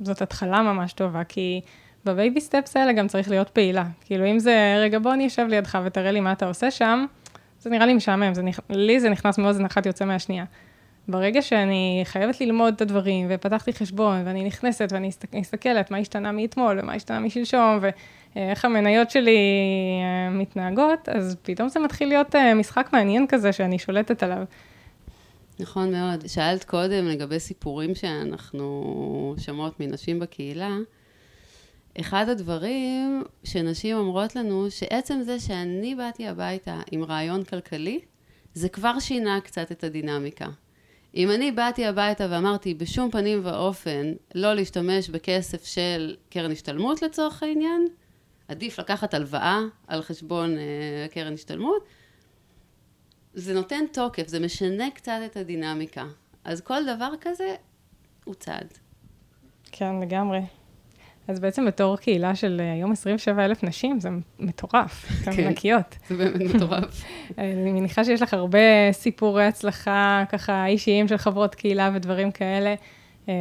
זאת 0.02 0.22
התחלה 0.22 0.62
ממש 0.62 0.94
טובה, 0.94 1.24
כי 1.24 1.62
בבייבי 2.06 2.42
סטפס 2.42 2.78
האלה 2.78 2.94
גם 2.94 3.08
צריך 3.08 3.30
להיות 3.30 3.50
פעילה. 3.50 3.86
כאילו, 4.06 4.26
אם 4.26 4.40
זה, 4.40 4.76
רגע, 4.82 5.00
בוא 5.00 5.13
אני 5.13 5.28
אשב 5.28 5.46
לידך 5.50 5.78
ותראה 5.86 6.12
לי 6.12 6.20
מה 6.20 6.32
אתה 6.32 6.48
עושה 6.48 6.72
שם, 6.72 7.06
זה 7.60 7.70
נראה 7.70 7.86
לי 7.86 7.94
משעמם, 7.94 8.34
זה, 8.34 8.42
לי 8.70 9.00
זה 9.00 9.10
נכנס 9.10 9.38
מאוזן 9.38 9.66
אחת 9.66 9.86
יוצא 9.86 10.06
מהשנייה. 10.06 10.46
ברגע 11.08 11.41
שאני 11.41 12.02
חייבת 12.06 12.41
ללמוד 12.41 12.74
את 12.74 12.82
הדברים, 12.82 13.28
ופתחתי 13.30 13.74
חשבון, 13.74 14.22
ואני 14.26 14.43
נכנסת 14.43 14.88
ואני 14.91 15.10
מסתכלת 15.34 15.91
מה 15.91 15.98
השתנה 15.98 16.32
מאתמול, 16.32 16.80
ומה 16.82 16.93
השתנה 16.93 17.20
משלשום, 17.20 17.80
ואיך 18.36 18.65
המניות 18.65 19.12
שלי 19.12 19.38
אה, 20.02 20.30
מתנהגות, 20.30 21.10
אז 21.10 21.38
פתאום 21.41 21.70
זה 21.70 21.80
מתחיל 21.80 22.08
להיות 22.08 22.36
אה, 22.36 22.54
משחק 22.54 22.89
מעניין 22.93 23.28
כזה 23.28 23.54
שאני 23.54 23.80
שולטת 23.80 24.24
עליו. 24.24 24.43
נכון 25.60 25.91
מאוד. 25.91 26.28
שאלת 26.28 26.63
קודם 26.63 27.08
לגבי 27.08 27.39
סיפורים 27.39 27.96
שאנחנו 27.96 29.36
שומעות 29.38 29.80
מנשים 29.80 30.20
בקהילה. 30.20 30.78
אחד 32.00 32.30
הדברים 32.30 33.24
שנשים 33.43 33.98
אומרות 33.98 34.36
לנו, 34.36 34.72
שעצם 34.72 35.22
זה 35.22 35.39
שאני 35.39 35.96
באתי 35.96 36.28
הביתה 36.28 36.80
עם 36.91 37.04
רעיון 37.04 37.43
כלכלי, 37.43 38.00
זה 38.54 38.70
כבר 38.70 39.00
שינה 39.00 39.39
קצת 39.43 39.72
את 39.72 39.84
הדינמיקה. 39.84 40.48
אם 41.17 41.32
אני 41.32 41.51
באתי 41.51 41.86
הביתה 41.86 42.27
ואמרתי 42.30 42.73
בשום 42.73 43.12
פנים 43.12 43.41
ואופן 43.43 44.13
לא 44.36 44.53
להשתמש 44.53 45.10
בכסף 45.10 45.65
של 45.65 46.15
קרן 46.30 46.51
השתלמות 46.51 47.01
לצורך 47.01 47.43
העניין, 47.43 47.88
עדיף 48.47 48.80
לקחת 48.80 49.13
הלוואה 49.13 49.60
על 49.88 50.01
חשבון 50.01 50.56
uh, 50.56 51.13
קרן 51.13 51.34
השתלמות, 51.34 51.84
זה 53.34 53.53
נותן 53.53 53.86
תוקף, 53.93 54.27
זה 54.27 54.39
משנה 54.39 54.91
קצת 54.91 55.19
את 55.25 55.38
הדינמיקה. 55.38 56.06
אז 56.43 56.62
כל 56.62 56.84
דבר 56.95 57.12
כזה 57.21 57.56
הוא 58.25 58.34
צעד. 58.34 58.73
כן, 59.71 59.99
לגמרי. 60.01 60.39
אז 61.28 61.40
בעצם 61.40 61.66
בתור 61.66 61.98
קהילה 61.98 62.36
של 62.36 62.62
אה, 62.63 62.74
היום 62.74 62.92
27 62.92 63.46
אלף 63.46 63.63
נשים, 63.63 64.00
זה 64.00 64.10
מטורף, 64.40 65.06
כן, 65.26 65.32
אתן 65.32 65.44
ענקיות. 65.44 65.96
זה 66.10 66.16
באמת 66.16 66.56
מטורף. 66.56 67.04
אני 67.38 67.72
מניחה 67.72 68.04
שיש 68.04 68.22
לך 68.22 68.34
הרבה 68.34 68.60
סיפורי 68.92 69.46
הצלחה, 69.46 70.24
ככה 70.30 70.66
אישיים 70.66 71.08
של 71.08 71.18
חברות 71.18 71.56
קהילה 71.56 71.92
ודברים 71.94 72.32
כאלה. 72.32 72.76
אה, 73.30 73.34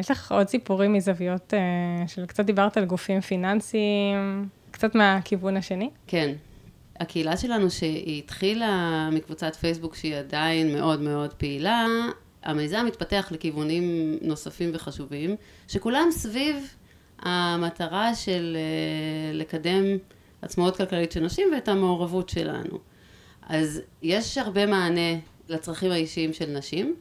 יש 0.00 0.10
לך 0.10 0.32
עוד 0.32 0.48
סיפורים 0.48 0.92
מזוויות 0.92 1.54
אה, 1.54 2.08
של 2.08 2.26
קצת 2.26 2.44
דיברת 2.44 2.76
על 2.76 2.84
גופים 2.84 3.20
פיננסיים, 3.20 4.48
קצת 4.70 4.94
מהכיוון 4.94 5.56
השני? 5.56 5.90
כן. 6.06 6.32
הקהילה 7.00 7.36
שלנו, 7.36 7.70
שהיא 7.70 8.18
התחילה 8.18 9.08
מקבוצת 9.12 9.56
פייסבוק 9.56 9.94
שהיא 9.94 10.16
עדיין 10.16 10.72
מאוד 10.72 11.00
מאוד 11.00 11.32
פעילה, 11.34 11.86
המיזם 12.42 12.84
מתפתח 12.86 13.28
לכיוונים 13.30 14.16
נוספים 14.22 14.70
וחשובים, 14.74 15.36
שכולם 15.68 16.08
סביב 16.10 16.74
המטרה 17.22 18.14
של 18.14 18.56
אה, 18.56 19.32
לקדם 19.38 19.84
עצמאות 20.42 20.76
כלכלית 20.76 21.12
של 21.12 21.20
נשים 21.20 21.48
ואת 21.54 21.68
המעורבות 21.68 22.28
שלנו. 22.28 22.78
אז 23.42 23.80
יש 24.02 24.38
הרבה 24.38 24.66
מענה 24.66 25.18
לצרכים 25.48 25.90
האישיים 25.90 26.32
של 26.32 26.50
נשים, 26.50 26.94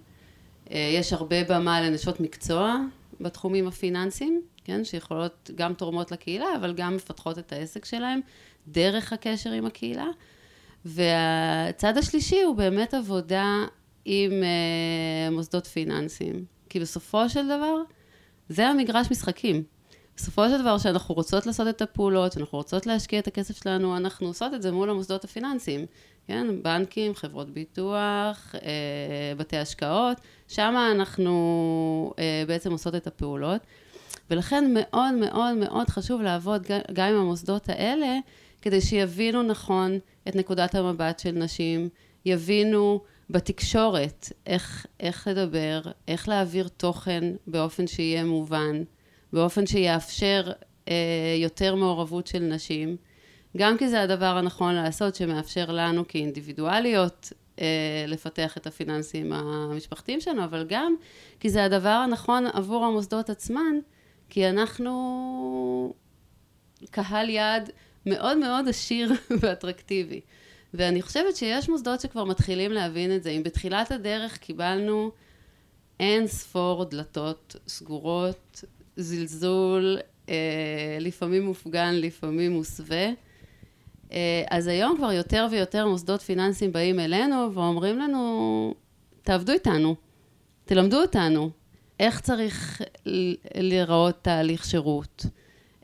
אה, 0.72 0.92
יש 0.94 1.14
הרבה 1.14 1.44
במה 1.44 1.82
לנשות 1.82 2.20
מקצוע 2.20 2.76
בתחומים 3.22 3.68
הפיננסיים, 3.68 4.42
כן, 4.64 4.84
שיכולות, 4.84 5.50
גם 5.56 5.74
תורמות 5.74 6.12
לקהילה, 6.12 6.56
אבל 6.56 6.74
גם 6.74 6.96
מפתחות 6.96 7.40
את 7.40 7.52
העסק 7.54 7.86
שלהם 7.86 8.20
דרך 8.68 9.14
הקשר 9.14 9.52
עם 9.52 9.66
הקהילה. 9.66 10.08
והצד 10.86 11.98
השלישי 11.98 12.42
הוא 12.42 12.56
באמת 12.56 12.94
עבודה 12.94 13.66
עם 14.06 14.32
uh, 14.32 15.32
מוסדות 15.32 15.68
פיננסיים. 15.68 16.46
כי 16.70 16.80
בסופו 16.80 17.30
של 17.30 17.46
דבר, 17.46 17.76
זה 18.50 18.68
המגרש 18.68 19.12
משחקים. 19.12 19.64
בסופו 20.22 20.50
של 20.50 20.62
דבר, 20.62 20.80
כשאנחנו 20.80 21.16
רוצות 21.16 21.46
לעשות 21.46 21.68
את 21.68 21.82
הפעולות, 21.82 22.32
כשאנחנו 22.32 22.58
רוצות 22.58 22.86
להשקיע 22.86 23.20
את 23.20 23.28
הכסף 23.28 23.64
שלנו, 23.64 23.98
אנחנו 23.98 24.28
עושות 24.28 24.54
את 24.54 24.62
זה 24.62 24.72
מול 24.72 24.90
המוסדות 24.90 25.24
הפיננסיים, 25.24 25.86
כן? 26.28 26.48
בנקים, 26.62 27.16
חברות 27.16 27.50
ביטוח, 27.50 28.56
אה, 28.56 29.34
בתי 29.38 29.58
השקעות, 29.58 30.18
שם 30.48 30.76
אנחנו 30.92 32.14
אה, 32.20 32.44
בעצם 32.48 32.72
עושות 32.72 32.96
את 32.96 33.08
הפעולות. 33.08 33.62
ולכן 34.30 34.72
מאוד 34.74 35.14
מאוד 35.14 35.54
מאוד 35.56 35.90
חשוב 35.90 36.22
לעבוד 36.22 36.66
גם 36.94 37.08
עם 37.08 37.16
המוסדות 37.16 37.70
האלה, 37.70 38.18
כדי 38.62 38.82
שיבינו 38.82 39.44
נכון 39.44 40.00
את 40.28 40.36
נקודת 40.36 40.76
המבט 40.76 41.20
של 41.20 41.32
נשים, 41.32 41.90
יבינו 42.26 43.02
בתקשורת 43.30 44.32
איך, 44.48 44.86
איך 45.00 45.28
לדבר, 45.28 45.82
איך 46.08 46.30
להעביר 46.30 46.68
תוכן 46.68 47.24
באופן 47.48 47.88
שיהיה 47.88 48.24
מובן. 48.24 48.84
באופן 49.34 49.68
שיאפשר 49.68 50.52
אה, 50.88 50.94
יותר 51.38 51.76
מעורבות 51.76 52.28
של 52.28 52.40
נשים, 52.40 52.98
גם 53.58 53.78
כי 53.78 53.90
זה 53.90 54.02
הדבר 54.02 54.38
הנכון 54.38 54.76
לעשות, 54.76 55.16
שמאפשר 55.16 55.72
לנו 55.72 56.08
כאינדיבידואליות 56.08 57.34
אה, 57.60 58.06
לפתח 58.08 58.58
את 58.58 58.68
הפיננסים 58.68 59.34
המשפחתיים 59.34 60.22
שלנו, 60.22 60.44
אבל 60.44 60.66
גם 60.70 60.96
כי 61.40 61.50
זה 61.50 61.64
הדבר 61.64 61.90
הנכון 61.90 62.46
עבור 62.46 62.86
המוסדות 62.86 63.30
עצמן, 63.30 63.76
כי 64.30 64.50
אנחנו 64.50 65.94
קהל 66.92 67.30
יעד 67.30 67.70
מאוד 68.06 68.38
מאוד 68.38 68.68
עשיר 68.68 69.12
ואטרקטיבי. 69.42 70.22
ואני 70.74 71.02
חושבת 71.02 71.36
שיש 71.36 71.70
מוסדות 71.70 72.02
שכבר 72.02 72.24
מתחילים 72.24 72.72
להבין 72.72 73.16
את 73.16 73.24
זה. 73.24 73.30
אם 73.30 73.44
בתחילת 73.44 73.92
הדרך 73.92 74.38
קיבלנו 74.38 75.12
אין 76.00 76.28
ספור 76.28 76.86
דלתות 76.86 77.56
סגורות 77.68 78.64
זלזול, 78.98 79.98
אה, 80.30 80.98
לפעמים 81.00 81.46
מופגן, 81.46 81.94
לפעמים 81.94 82.52
מוסווה. 82.52 83.08
אה, 84.12 84.44
אז 84.50 84.68
היום 84.68 84.98
כבר 84.98 85.12
יותר 85.12 85.48
ויותר 85.52 85.88
מוסדות 85.88 86.22
פיננסיים 86.22 86.72
באים 86.72 87.00
אלינו 87.00 87.54
ואומרים 87.54 88.00
לנו, 88.00 88.74
תעבדו 89.22 89.52
איתנו, 89.52 89.96
תלמדו 90.66 91.02
אותנו. 91.02 91.50
איך 92.00 92.20
צריך 92.20 92.82
להיראות 93.56 94.16
תהליך 94.22 94.66
שירות, 94.66 95.26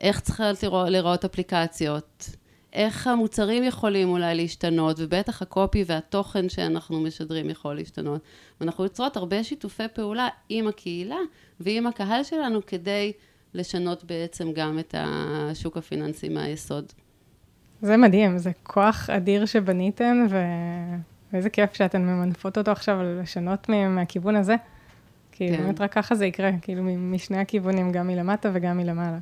איך 0.00 0.20
צריכות 0.20 0.62
להיראות 0.88 1.24
אפליקציות, 1.24 2.28
איך 2.72 3.06
המוצרים 3.06 3.64
יכולים 3.64 4.08
אולי 4.08 4.34
להשתנות, 4.34 4.96
ובטח 4.98 5.42
הקופי 5.42 5.84
והתוכן 5.86 6.48
שאנחנו 6.48 7.00
משדרים 7.00 7.50
יכול 7.50 7.74
להשתנות. 7.74 8.20
ואנחנו 8.60 8.84
יוצרות 8.84 9.16
הרבה 9.16 9.44
שיתופי 9.44 9.88
פעולה 9.92 10.28
עם 10.48 10.68
הקהילה 10.68 11.18
ועם 11.60 11.86
הקהל 11.86 12.22
שלנו 12.22 12.66
כדי 12.66 13.12
לשנות 13.54 14.04
בעצם 14.04 14.52
גם 14.52 14.78
את 14.78 14.94
השוק 14.98 15.76
הפיננסי 15.76 16.28
מהיסוד. 16.28 16.92
זה 17.82 17.96
מדהים, 17.96 18.38
זה 18.38 18.50
כוח 18.62 19.10
אדיר 19.10 19.46
שבניתם, 19.46 20.26
ו... 20.30 20.36
ואיזה 21.32 21.50
כיף 21.50 21.74
שאתן 21.74 22.02
ממנפות 22.02 22.58
אותו 22.58 22.70
עכשיו 22.70 22.98
לשנות 23.02 23.68
מהכיוון 23.68 24.36
הזה. 24.36 24.56
כי 25.32 25.48
כן. 25.48 25.62
באמת 25.62 25.80
רק 25.80 25.92
ככה 25.92 26.14
זה 26.14 26.26
יקרה, 26.26 26.50
כאילו 26.62 26.82
משני 26.82 27.38
הכיוונים, 27.38 27.92
גם 27.92 28.06
מלמטה 28.06 28.50
וגם 28.52 28.76
מלמעלה. 28.76 29.18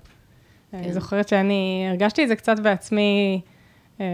כן. 0.71 0.79
אני 0.79 0.93
זוכרת 0.93 1.29
שאני 1.29 1.87
הרגשתי 1.91 2.23
את 2.23 2.29
זה 2.29 2.37
קצת 2.37 2.61
בעצמי 2.61 3.41
אה, 4.01 4.07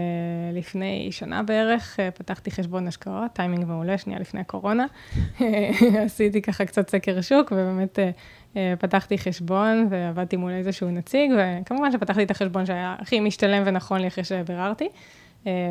לפני 0.53 1.07
שנה 1.11 1.43
בערך, 1.43 1.99
אה, 1.99 2.11
פתחתי 2.11 2.51
חשבון 2.51 2.87
השקעות, 2.87 3.31
טיימינג 3.33 3.65
מעולה, 3.65 3.97
שנייה 3.97 4.19
לפני 4.19 4.39
הקורונה. 4.39 4.85
עשיתי 6.05 6.41
ככה 6.41 6.65
קצת 6.65 6.89
סקר 6.89 7.21
שוק, 7.21 7.51
ובאמת 7.51 7.99
אה, 8.55 8.73
פתחתי 8.79 9.17
חשבון 9.17 9.87
ועבדתי 9.89 10.37
מול 10.37 10.51
איזשהו 10.51 10.87
נציג, 10.89 11.31
וכמובן 11.37 11.91
שפתחתי 11.91 12.23
את 12.23 12.31
החשבון 12.31 12.65
שהיה 12.65 12.95
הכי 12.99 13.19
משתלם 13.19 13.63
ונכון 13.65 14.01
לי 14.01 14.07
אחרי 14.07 14.23
שביררתי. 14.23 14.89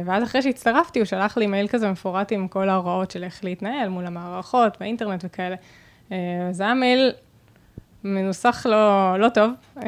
ואז 0.05 0.23
אחרי 0.23 0.43
שהצטרפתי, 0.43 0.99
הוא 0.99 1.07
שלח 1.07 1.37
לי 1.37 1.47
מייל 1.47 1.69
כזה 1.69 1.91
מפורט 1.91 2.33
עם 2.33 2.49
כל 2.49 2.69
ההוראות 2.69 3.11
של 3.11 3.25
איך 3.25 3.45
להתנהל 3.45 3.89
מול 3.89 4.07
המערכות, 4.07 4.77
באינטרנט 4.81 5.25
וכאלה. 5.25 5.57
זה 6.51 6.65
היה 6.65 6.75
מייל 6.75 7.13
מנוסח 8.05 8.67
לא, 8.67 9.17
לא 9.19 9.29
טוב. 9.29 9.51
Uh, 9.77 9.83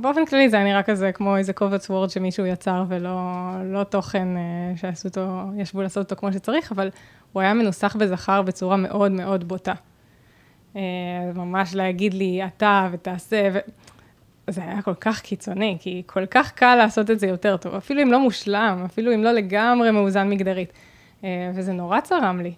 באופן 0.00 0.26
כללי 0.26 0.48
זה 0.48 0.56
היה 0.56 0.64
נראה 0.64 0.82
כזה 0.82 1.12
כמו 1.12 1.36
איזה 1.36 1.52
קובץ 1.52 1.90
וורד 1.90 2.10
שמישהו 2.10 2.46
יצר 2.46 2.84
ולא 2.88 3.20
לא 3.64 3.84
תוכן 3.84 4.28
uh, 4.36 4.80
שעשו 4.80 5.08
אותו, 5.08 5.42
ישבו 5.56 5.82
לעשות 5.82 6.04
אותו 6.10 6.20
כמו 6.20 6.32
שצריך, 6.32 6.72
אבל 6.72 6.90
הוא 7.32 7.42
היה 7.42 7.54
מנוסח 7.54 7.96
בזכר 7.96 8.42
בצורה 8.42 8.76
מאוד 8.76 9.12
מאוד 9.12 9.48
בוטה. 9.48 9.74
Uh, 10.74 10.78
ממש 11.34 11.74
להגיד 11.74 12.14
לי, 12.14 12.44
אתה 12.44 12.88
ותעשה, 12.92 13.48
ו... 13.52 13.58
זה 14.48 14.62
היה 14.62 14.82
כל 14.82 14.94
כך 14.94 15.20
קיצוני, 15.20 15.76
כי 15.80 16.02
כל 16.06 16.26
כך 16.26 16.52
קל 16.52 16.74
לעשות 16.74 17.10
את 17.10 17.20
זה 17.20 17.26
יותר 17.26 17.56
טוב, 17.56 17.74
אפילו 17.74 18.02
אם 18.02 18.12
לא 18.12 18.20
מושלם, 18.20 18.82
אפילו 18.86 19.14
אם 19.14 19.24
לא 19.24 19.32
לגמרי 19.32 19.90
מאוזן 19.90 20.30
מגדרית. 20.30 20.72
וזה 21.54 21.72
נורא 21.72 22.00
צרם 22.00 22.40
לי. 22.40 22.52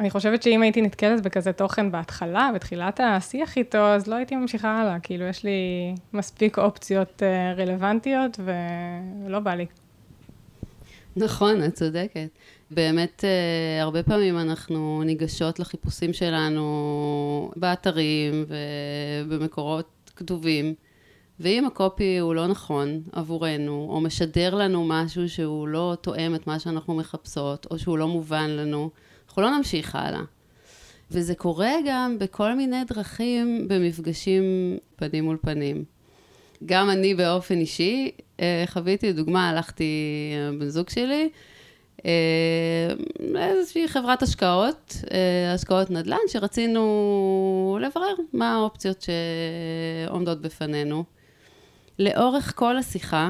אני 0.00 0.10
חושבת 0.10 0.42
שאם 0.42 0.62
הייתי 0.62 0.82
נתקלת 0.82 1.22
בכזה 1.22 1.52
תוכן 1.52 1.90
בהתחלה, 1.90 2.50
בתחילת 2.54 3.00
השיח 3.04 3.56
איתו, 3.56 3.78
אז 3.78 4.06
לא 4.06 4.14
הייתי 4.14 4.36
ממשיכה 4.36 4.80
הלאה. 4.80 5.00
כאילו, 5.00 5.24
יש 5.24 5.44
לי 5.44 5.94
מספיק 6.12 6.58
אופציות 6.58 7.22
אה, 7.22 7.54
רלוונטיות 7.56 8.40
ולא 9.24 9.40
בא 9.40 9.54
לי. 9.54 9.66
נכון, 11.16 11.64
את 11.64 11.74
צודקת. 11.74 12.28
באמת, 12.70 13.24
אה, 13.24 13.82
הרבה 13.82 14.02
פעמים 14.02 14.38
אנחנו 14.38 15.02
ניגשות 15.04 15.58
לחיפושים 15.58 16.12
שלנו 16.12 17.50
באתרים 17.56 18.44
ובמקורות 19.28 20.10
כתובים, 20.16 20.74
ואם 21.40 21.66
הקופי 21.66 22.18
הוא 22.18 22.34
לא 22.34 22.46
נכון 22.46 23.02
עבורנו, 23.12 23.86
או 23.90 24.00
משדר 24.00 24.54
לנו 24.54 24.84
משהו 24.84 25.28
שהוא 25.28 25.68
לא 25.68 25.96
תואם 26.00 26.34
את 26.34 26.46
מה 26.46 26.58
שאנחנו 26.58 26.94
מחפשות, 26.94 27.66
או 27.70 27.78
שהוא 27.78 27.98
לא 27.98 28.08
מובן 28.08 28.50
לנו, 28.50 28.90
אנחנו 29.32 29.42
לא 29.42 29.56
נמשיך 29.56 29.94
הלאה. 29.94 30.20
וזה 31.10 31.34
קורה 31.34 31.72
גם 31.86 32.16
בכל 32.18 32.54
מיני 32.54 32.84
דרכים 32.84 33.68
במפגשים 33.68 34.42
פנים 34.96 35.24
מול 35.24 35.36
פנים. 35.42 35.84
גם 36.66 36.90
אני 36.90 37.14
באופן 37.14 37.58
אישי 37.58 38.10
אה, 38.40 38.64
חוויתי, 38.66 39.12
דוגמה, 39.12 39.50
הלכתי 39.50 39.84
עם 40.48 40.58
בן 40.58 40.68
זוג 40.68 40.90
שלי 40.90 41.28
אה, 42.04 42.10
לאיזושהי 43.20 43.88
חברת 43.88 44.22
השקעות, 44.22 44.96
אה, 45.10 45.52
השקעות 45.54 45.90
נדל"ן, 45.90 46.16
שרצינו 46.28 47.78
לברר 47.80 48.14
מה 48.32 48.54
האופציות 48.54 49.06
שעומדות 50.08 50.40
בפנינו. 50.40 51.04
לאורך 51.98 52.52
כל 52.56 52.76
השיחה, 52.76 53.28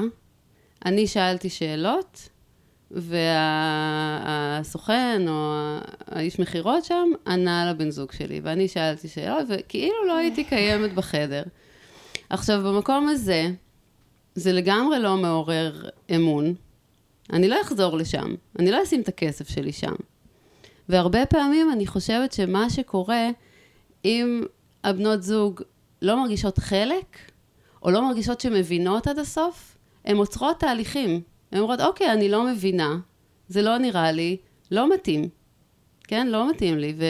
אני 0.85 1.07
שאלתי 1.07 1.49
שאלות, 1.49 2.29
והסוכן 4.55 5.21
או 5.27 5.53
האיש 6.07 6.39
מכירות 6.39 6.85
שם 6.85 7.09
ענה 7.27 7.71
לבן 7.71 7.89
זוג 7.89 8.11
שלי, 8.11 8.39
ואני 8.43 8.67
שאלתי 8.67 9.07
שאלות, 9.07 9.47
וכאילו 9.49 10.07
לא 10.07 10.17
הייתי 10.17 10.43
קיימת 10.43 10.93
בחדר. 10.93 11.43
עכשיו, 12.29 12.63
במקום 12.63 13.09
הזה, 13.09 13.47
זה 14.35 14.53
לגמרי 14.53 14.99
לא 14.99 15.17
מעורר 15.17 15.89
אמון. 16.15 16.53
אני 17.33 17.47
לא 17.47 17.61
אחזור 17.61 17.97
לשם, 17.97 18.35
אני 18.59 18.71
לא 18.71 18.83
אשים 18.83 19.01
את 19.01 19.07
הכסף 19.07 19.49
שלי 19.49 19.71
שם. 19.71 19.93
והרבה 20.89 21.25
פעמים 21.25 21.71
אני 21.71 21.87
חושבת 21.87 22.33
שמה 22.33 22.69
שקורה, 22.69 23.29
אם 24.05 24.43
הבנות 24.83 25.23
זוג 25.23 25.61
לא 26.01 26.21
מרגישות 26.21 26.57
חלק, 26.57 27.17
או 27.83 27.91
לא 27.91 28.01
מרגישות 28.01 28.41
שמבינות 28.41 29.07
עד 29.07 29.19
הסוף, 29.19 29.77
הן 30.05 30.15
עוצרות 30.15 30.59
תהליכים. 30.59 31.21
הן 31.53 31.59
אומרות, 31.59 31.79
אוקיי, 31.79 32.11
אני 32.11 32.29
לא 32.29 32.47
מבינה, 32.47 32.97
זה 33.47 33.61
לא 33.61 33.77
נראה 33.77 34.11
לי, 34.11 34.37
לא 34.71 34.93
מתאים. 34.93 35.29
כן? 36.03 36.27
לא 36.27 36.49
מתאים 36.49 36.77
לי. 36.77 36.93
ו... 36.97 37.05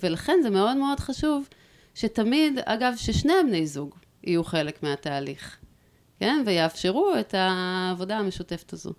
ולכן 0.00 0.38
זה 0.42 0.50
מאוד 0.50 0.76
מאוד 0.76 1.00
חשוב 1.00 1.48
שתמיד, 1.94 2.58
אגב, 2.64 2.92
ששני 2.96 3.32
הבני 3.40 3.66
זוג 3.66 3.94
יהיו 4.24 4.44
חלק 4.44 4.82
מהתהליך, 4.82 5.56
כן? 6.20 6.42
ויאפשרו 6.46 7.12
את 7.20 7.34
העבודה 7.38 8.18
המשותפת 8.18 8.72
הזו. 8.72 8.92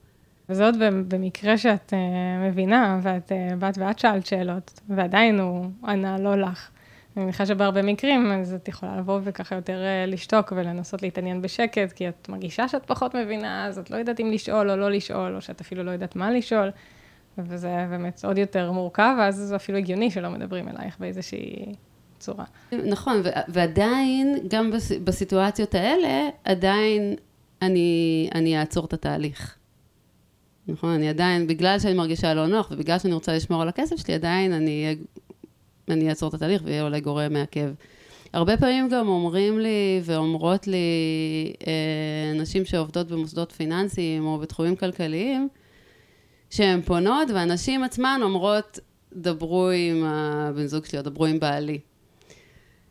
עוד 0.50 0.76
במקרה 1.08 1.58
שאת 1.58 1.94
uh, 1.94 2.50
מבינה, 2.50 3.00
ואת 3.04 3.32
uh, 3.32 3.56
באת 3.56 3.78
ואת 3.78 4.00
שאלת 4.00 4.26
שאלות, 4.26 4.80
ועדיין 4.90 5.40
הוא 5.40 5.66
ענה 5.88 6.18
לא 6.18 6.42
לך. 6.42 6.70
אני 7.18 7.24
מניחה 7.24 7.46
שבהרבה 7.46 7.82
מקרים, 7.82 8.32
אז 8.32 8.54
את 8.54 8.68
יכולה 8.68 8.98
לבוא 8.98 9.20
וככה 9.24 9.56
יותר 9.56 9.84
אה, 9.84 10.06
לשתוק 10.06 10.54
ולנסות 10.56 11.02
להתעניין 11.02 11.42
בשקט, 11.42 11.92
כי 11.92 12.10
את 12.10 12.30
מרגישה 12.30 12.68
שאת 12.68 12.86
פחות 12.86 13.16
מבינה, 13.16 13.66
אז 13.68 13.80
את 13.80 13.92
לא 13.92 13.98
יודעת 13.98 14.20
אם 14.20 14.32
לשאול 14.32 14.72
או 14.72 14.76
לא 14.76 14.92
לשאול, 14.92 15.36
או 15.36 15.42
שאת 15.42 15.62
אפילו 15.62 15.84
לא 15.84 15.92
יודעת 15.92 16.16
מה 16.16 16.32
לשאול, 16.32 16.72
וזה 17.38 17.86
באמת 17.90 18.26
עוד 18.26 18.38
יותר 18.38 18.72
מורכב, 18.72 19.16
ואז 19.20 19.36
זה 19.36 19.56
אפילו 19.56 19.78
הגיוני 19.78 20.12
שלא 20.12 20.30
מדברים 20.30 20.68
אלייך 20.70 21.00
באיזושהי 21.00 21.66
צורה. 22.20 22.46
נכון, 22.72 23.22
ועדיין, 23.48 24.38
גם 24.48 24.72
בס- 24.72 24.92
בסיטואציות 25.04 25.76
האלה, 25.76 26.30
עדיין 26.44 27.16
אני, 27.62 28.30
אני 28.36 28.60
אעצור 28.60 28.86
את 28.86 28.94
התהליך. 28.94 29.56
נכון, 30.68 30.90
אני 30.90 31.10
עדיין, 31.10 31.48
בגלל 31.48 31.80
שאני 31.80 31.94
מרגישה 31.94 32.34
לא 32.34 32.48
נוח, 32.48 32.72
ובגלל 32.72 33.00
שאני 33.00 33.14
רוצה 33.14 33.36
לשמור 33.36 33.62
על 33.62 33.68
הכסף 33.70 33.96
שלי, 33.96 34.14
עדיין 34.14 34.54
אני 34.54 34.96
אני 35.90 36.10
אעצור 36.10 36.30
את 36.30 36.34
התהליך 36.34 36.62
ויהיה 36.66 36.84
אולי 36.84 37.02
גורם 37.02 37.34
מעכב. 37.34 37.70
הרבה 38.34 38.58
פעמים 38.58 38.90
גם 38.90 39.08
אומרים 39.08 39.60
לי 39.60 40.02
ואומרות 40.04 40.68
לי 40.68 40.78
אה, 41.68 42.40
נשים 42.42 42.66
שעובדות 42.66 43.08
במוסדות 43.08 43.52
פיננסיים 43.52 44.26
או 44.26 44.38
בתחומים 44.38 44.76
כלכליים, 44.76 45.48
שהן 46.50 46.82
פונות 46.82 47.30
והנשים 47.34 47.84
עצמן 47.84 48.20
אומרות, 48.24 48.80
דברו 49.16 49.70
עם 49.70 50.04
הבן 50.06 50.66
זוג 50.66 50.86
שלי 50.86 51.00
או 51.00 51.04
דברו 51.04 51.26
עם 51.26 51.40
בעלי. 51.40 51.80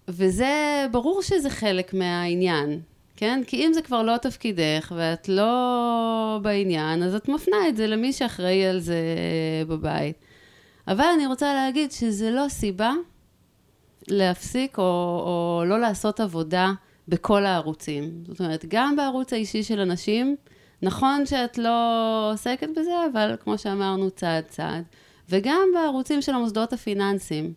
וזה, 0.09 0.87
ברור 0.91 1.23
שזה 1.23 1.51
חלק 1.51 1.95
מהעניין, 1.95 2.81
כן? 3.17 3.43
כי 3.47 3.67
אם 3.67 3.73
זה 3.73 3.83
כבר 3.83 4.03
לא 4.03 4.17
תפקידך 4.17 4.93
ואת 4.97 5.29
לא 5.29 6.39
בעניין, 6.43 7.03
אז 7.03 7.15
את 7.15 7.29
מפנה 7.29 7.69
את 7.69 7.77
זה 7.77 7.87
למי 7.87 8.13
שאחראי 8.13 8.65
על 8.65 8.81
זה 8.81 9.01
בבית. 9.69 10.17
אבל 10.89 11.05
אני 11.15 11.27
רוצה 11.27 11.55
להגיד 11.55 11.93
שזה 11.93 12.31
לא 12.31 12.49
סיבה 12.49 12.93
להפסיק 14.09 14.79
או, 14.79 14.83
או 14.83 15.65
לא 15.67 15.81
לעשות 15.81 16.21
עבודה 16.21 16.73
בכל 17.09 17.47
הערוצים. 17.47 18.25
זאת 18.29 18.41
אומרת, 18.41 18.65
גם 18.69 18.97
בערוץ 18.97 19.33
האישי 19.33 19.63
של 19.63 19.81
אנשים, 19.81 20.37
נכון 20.83 21.27
שאת 21.27 21.59
לא 21.59 22.31
עוסקת 22.33 22.69
בזה, 22.77 22.93
אבל 23.13 23.37
כמו 23.41 23.59
שאמרנו, 23.59 24.11
צעד 24.11 24.45
צעד. 24.45 24.85
וגם 25.29 25.69
בערוצים 25.75 26.23
של 26.23 26.35
המוסדות 26.35 26.73
הפיננסיים. 26.73 27.53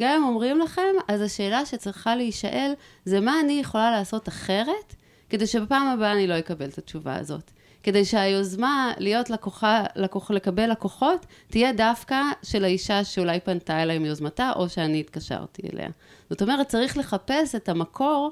גם 0.00 0.16
אם 0.16 0.24
אומרים 0.24 0.58
לכם, 0.58 0.94
אז 1.08 1.20
השאלה 1.20 1.66
שצריכה 1.66 2.16
להישאל, 2.16 2.72
זה 3.04 3.20
מה 3.20 3.40
אני 3.40 3.52
יכולה 3.52 3.90
לעשות 3.90 4.28
אחרת, 4.28 4.94
כדי 5.30 5.46
שבפעם 5.46 5.86
הבאה 5.86 6.12
אני 6.12 6.26
לא 6.26 6.38
אקבל 6.38 6.68
את 6.68 6.78
התשובה 6.78 7.16
הזאת. 7.16 7.50
כדי 7.84 8.04
שהיוזמה 8.04 8.92
להיות 8.98 9.30
לקוחה, 9.30 9.84
לקוח, 9.96 10.30
לקבל 10.30 10.70
לקוחות, 10.70 11.26
תהיה 11.46 11.72
דווקא 11.72 12.20
של 12.42 12.64
האישה 12.64 13.04
שאולי 13.04 13.40
פנתה 13.40 13.82
אליי 13.82 13.98
מיוזמתה, 13.98 14.52
או 14.56 14.68
שאני 14.68 15.00
התקשרתי 15.00 15.62
אליה. 15.72 15.88
זאת 16.30 16.42
אומרת, 16.42 16.68
צריך 16.68 16.98
לחפש 16.98 17.54
את 17.54 17.68
המקור 17.68 18.30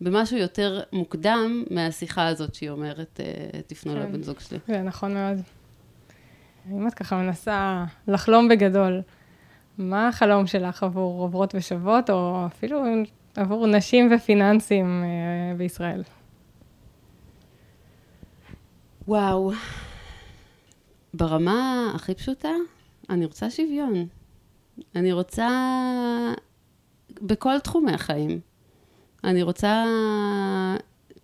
במשהו 0.00 0.36
יותר 0.36 0.80
מוקדם 0.92 1.64
מהשיחה 1.70 2.26
הזאת 2.26 2.54
שהיא 2.54 2.70
אומרת, 2.70 3.20
אה, 3.20 3.60
תפנו 3.66 3.92
כן. 3.92 3.98
לבן 3.98 4.22
זוג 4.22 4.40
שלי. 4.40 4.58
זה 4.68 4.82
נכון 4.82 5.14
מאוד. 5.14 5.38
אם 6.72 6.88
את 6.88 6.94
ככה 6.94 7.16
מנסה 7.16 7.84
לחלום 8.08 8.48
בגדול, 8.48 9.00
מה 9.78 10.08
החלום 10.08 10.46
שלך 10.46 10.82
עבור 10.82 11.22
עוברות 11.22 11.54
ושוות, 11.54 12.10
או 12.10 12.46
אפילו 12.46 12.84
עבור 13.36 13.66
נשים 13.66 14.12
ופיננסים 14.16 15.04
אה, 15.04 15.56
בישראל? 15.56 16.02
וואו, 19.08 19.52
ברמה 21.14 21.92
הכי 21.94 22.14
פשוטה, 22.14 22.52
אני 23.10 23.24
רוצה 23.24 23.50
שוויון. 23.50 24.06
אני 24.96 25.12
רוצה 25.12 25.48
בכל 27.22 27.58
תחומי 27.58 27.92
החיים. 27.92 28.40
אני 29.24 29.42
רוצה 29.42 29.84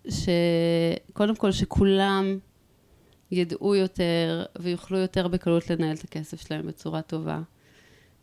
שקודם 0.08 1.36
כל 1.36 1.52
שכולם 1.52 2.38
ידעו 3.30 3.74
יותר 3.74 4.44
ויוכלו 4.58 4.98
יותר 4.98 5.28
בקלות 5.28 5.70
לנהל 5.70 5.96
את 5.96 6.04
הכסף 6.04 6.40
שלהם 6.48 6.66
בצורה 6.66 7.02
טובה. 7.02 7.40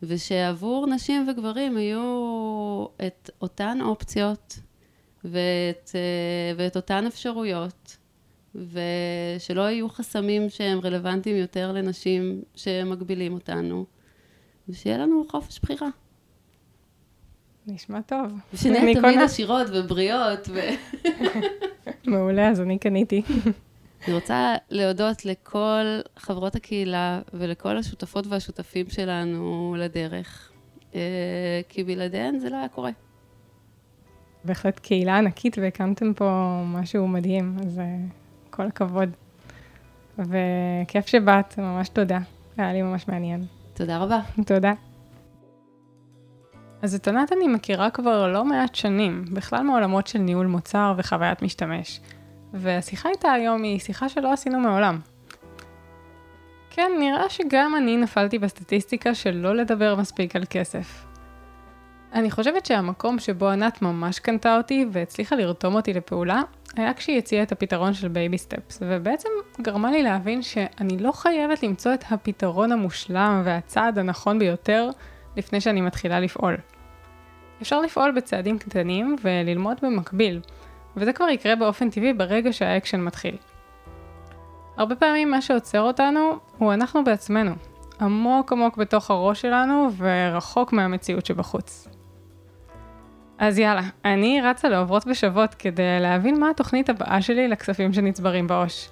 ושעבור 0.02 0.86
נשים 0.86 1.28
וגברים 1.28 1.78
יהיו 1.78 2.86
את 3.06 3.30
אותן 3.40 3.78
אופציות 3.82 4.58
ואת, 5.24 5.90
ואת 6.56 6.76
אותן 6.76 7.06
אפשרויות, 7.06 7.96
ושלא 8.54 9.60
יהיו 9.60 9.88
חסמים 9.88 10.50
שהם 10.50 10.78
רלוונטיים 10.84 11.36
יותר 11.36 11.72
לנשים 11.72 12.42
שמגבילים 12.54 13.32
אותנו, 13.32 13.84
ושיהיה 14.68 14.98
לנו 14.98 15.24
חופש 15.30 15.60
בחירה. 15.62 15.88
נשמע 17.66 18.00
טוב. 18.00 18.32
ושנהיה 18.54 18.94
תמיד 18.94 19.18
עשירות 19.18 19.66
ובריאות. 19.74 20.48
ו... 20.48 20.60
מעולה, 22.10 22.48
אז 22.48 22.60
אני 22.60 22.78
קניתי. 22.78 23.22
אני 24.06 24.14
רוצה 24.14 24.54
להודות 24.70 25.24
לכל 25.24 26.00
חברות 26.16 26.56
הקהילה 26.56 27.20
ולכל 27.34 27.76
השותפות 27.76 28.26
והשותפים 28.26 28.90
שלנו 28.90 29.76
לדרך, 29.78 30.52
אה, 30.94 31.00
כי 31.68 31.84
בלעדיהן 31.84 32.38
זה 32.38 32.50
לא 32.50 32.56
היה 32.56 32.68
קורה. 32.68 32.90
בהחלט 34.44 34.78
קהילה 34.78 35.18
ענקית 35.18 35.58
והקמתם 35.58 36.14
פה 36.14 36.60
משהו 36.66 37.08
מדהים, 37.08 37.56
אז 37.66 37.78
אה, 37.78 37.84
כל 38.58 38.66
הכבוד. 38.66 39.10
וכיף 40.18 41.06
שבאת, 41.06 41.58
ממש 41.58 41.88
תודה. 41.88 42.18
היה 42.56 42.72
לי 42.72 42.82
ממש 42.82 43.08
מעניין. 43.08 43.44
תודה 43.74 43.98
רבה. 43.98 44.20
תודה. 44.46 44.72
אז 46.82 46.94
את 46.94 47.08
ענת 47.08 47.32
אני 47.32 47.48
מכירה 47.48 47.90
כבר 47.90 48.32
לא 48.32 48.44
מעט 48.44 48.74
שנים, 48.74 49.24
בכלל 49.32 49.62
מעולמות 49.62 50.06
של 50.06 50.18
ניהול 50.18 50.46
מוצר 50.46 50.94
וחוויית 50.96 51.42
משתמש. 51.42 52.00
והשיחה 52.52 53.08
איתה 53.08 53.32
היום 53.32 53.62
היא 53.62 53.78
שיחה 53.78 54.08
שלא 54.08 54.32
עשינו 54.32 54.60
מעולם. 54.60 55.00
כן, 56.70 56.92
נראה 56.98 57.28
שגם 57.28 57.74
אני 57.76 57.96
נפלתי 57.96 58.38
בסטטיסטיקה 58.38 59.14
של 59.14 59.36
לא 59.36 59.56
לדבר 59.56 59.96
מספיק 59.96 60.36
על 60.36 60.44
כסף. 60.50 61.07
אני 62.12 62.30
חושבת 62.30 62.66
שהמקום 62.66 63.18
שבו 63.18 63.48
ענת 63.48 63.82
ממש 63.82 64.18
קנתה 64.18 64.56
אותי 64.56 64.86
והצליחה 64.92 65.36
לרתום 65.36 65.74
אותי 65.74 65.92
לפעולה, 65.92 66.42
היה 66.76 66.94
כשהיא 66.94 67.18
הציעה 67.18 67.42
את 67.42 67.52
הפתרון 67.52 67.94
של 67.94 68.08
baby 68.08 68.38
steps, 68.38 68.82
ובעצם 68.82 69.28
גרמה 69.60 69.90
לי 69.90 70.02
להבין 70.02 70.42
שאני 70.42 70.98
לא 70.98 71.12
חייבת 71.12 71.62
למצוא 71.62 71.94
את 71.94 72.04
הפתרון 72.10 72.72
המושלם 72.72 73.42
והצעד 73.44 73.98
הנכון 73.98 74.38
ביותר 74.38 74.90
לפני 75.36 75.60
שאני 75.60 75.80
מתחילה 75.80 76.20
לפעול. 76.20 76.56
אפשר 77.62 77.80
לפעול 77.80 78.10
בצעדים 78.10 78.58
קטנים 78.58 79.16
וללמוד 79.22 79.76
במקביל, 79.82 80.40
וזה 80.96 81.12
כבר 81.12 81.28
יקרה 81.28 81.56
באופן 81.56 81.90
טבעי 81.90 82.12
ברגע 82.12 82.52
שהאקשן 82.52 83.00
מתחיל. 83.00 83.36
הרבה 84.76 84.96
פעמים 84.96 85.30
מה 85.30 85.42
שעוצר 85.42 85.80
אותנו 85.80 86.36
הוא 86.58 86.72
אנחנו 86.72 87.04
בעצמנו, 87.04 87.52
עמוק 88.00 88.52
עמוק 88.52 88.76
בתוך 88.76 89.10
הראש 89.10 89.40
שלנו 89.40 89.88
ורחוק 89.96 90.72
מהמציאות 90.72 91.26
שבחוץ. 91.26 91.97
אז 93.38 93.58
יאללה, 93.58 93.82
אני 94.04 94.40
רצה 94.40 94.68
לעוברות 94.68 95.04
ושוות 95.06 95.54
כדי 95.54 96.00
להבין 96.00 96.40
מה 96.40 96.50
התוכנית 96.50 96.88
הבאה 96.88 97.22
שלי 97.22 97.48
לכספים 97.48 97.92
שנצברים 97.92 98.46
בעו"ש. 98.46 98.88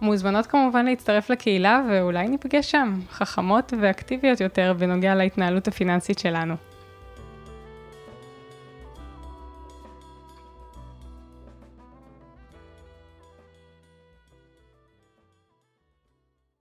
מוזמנות 0.00 0.46
כמובן 0.46 0.84
להצטרף 0.86 1.30
לקהילה 1.30 1.82
ואולי 1.90 2.28
ניפגש 2.28 2.70
שם, 2.70 3.00
חכמות 3.10 3.72
ואקטיביות 3.80 4.40
יותר 4.40 4.74
בנוגע 4.78 5.14
להתנהלות 5.14 5.68
הפיננסית 5.68 6.18
שלנו. 6.18 6.54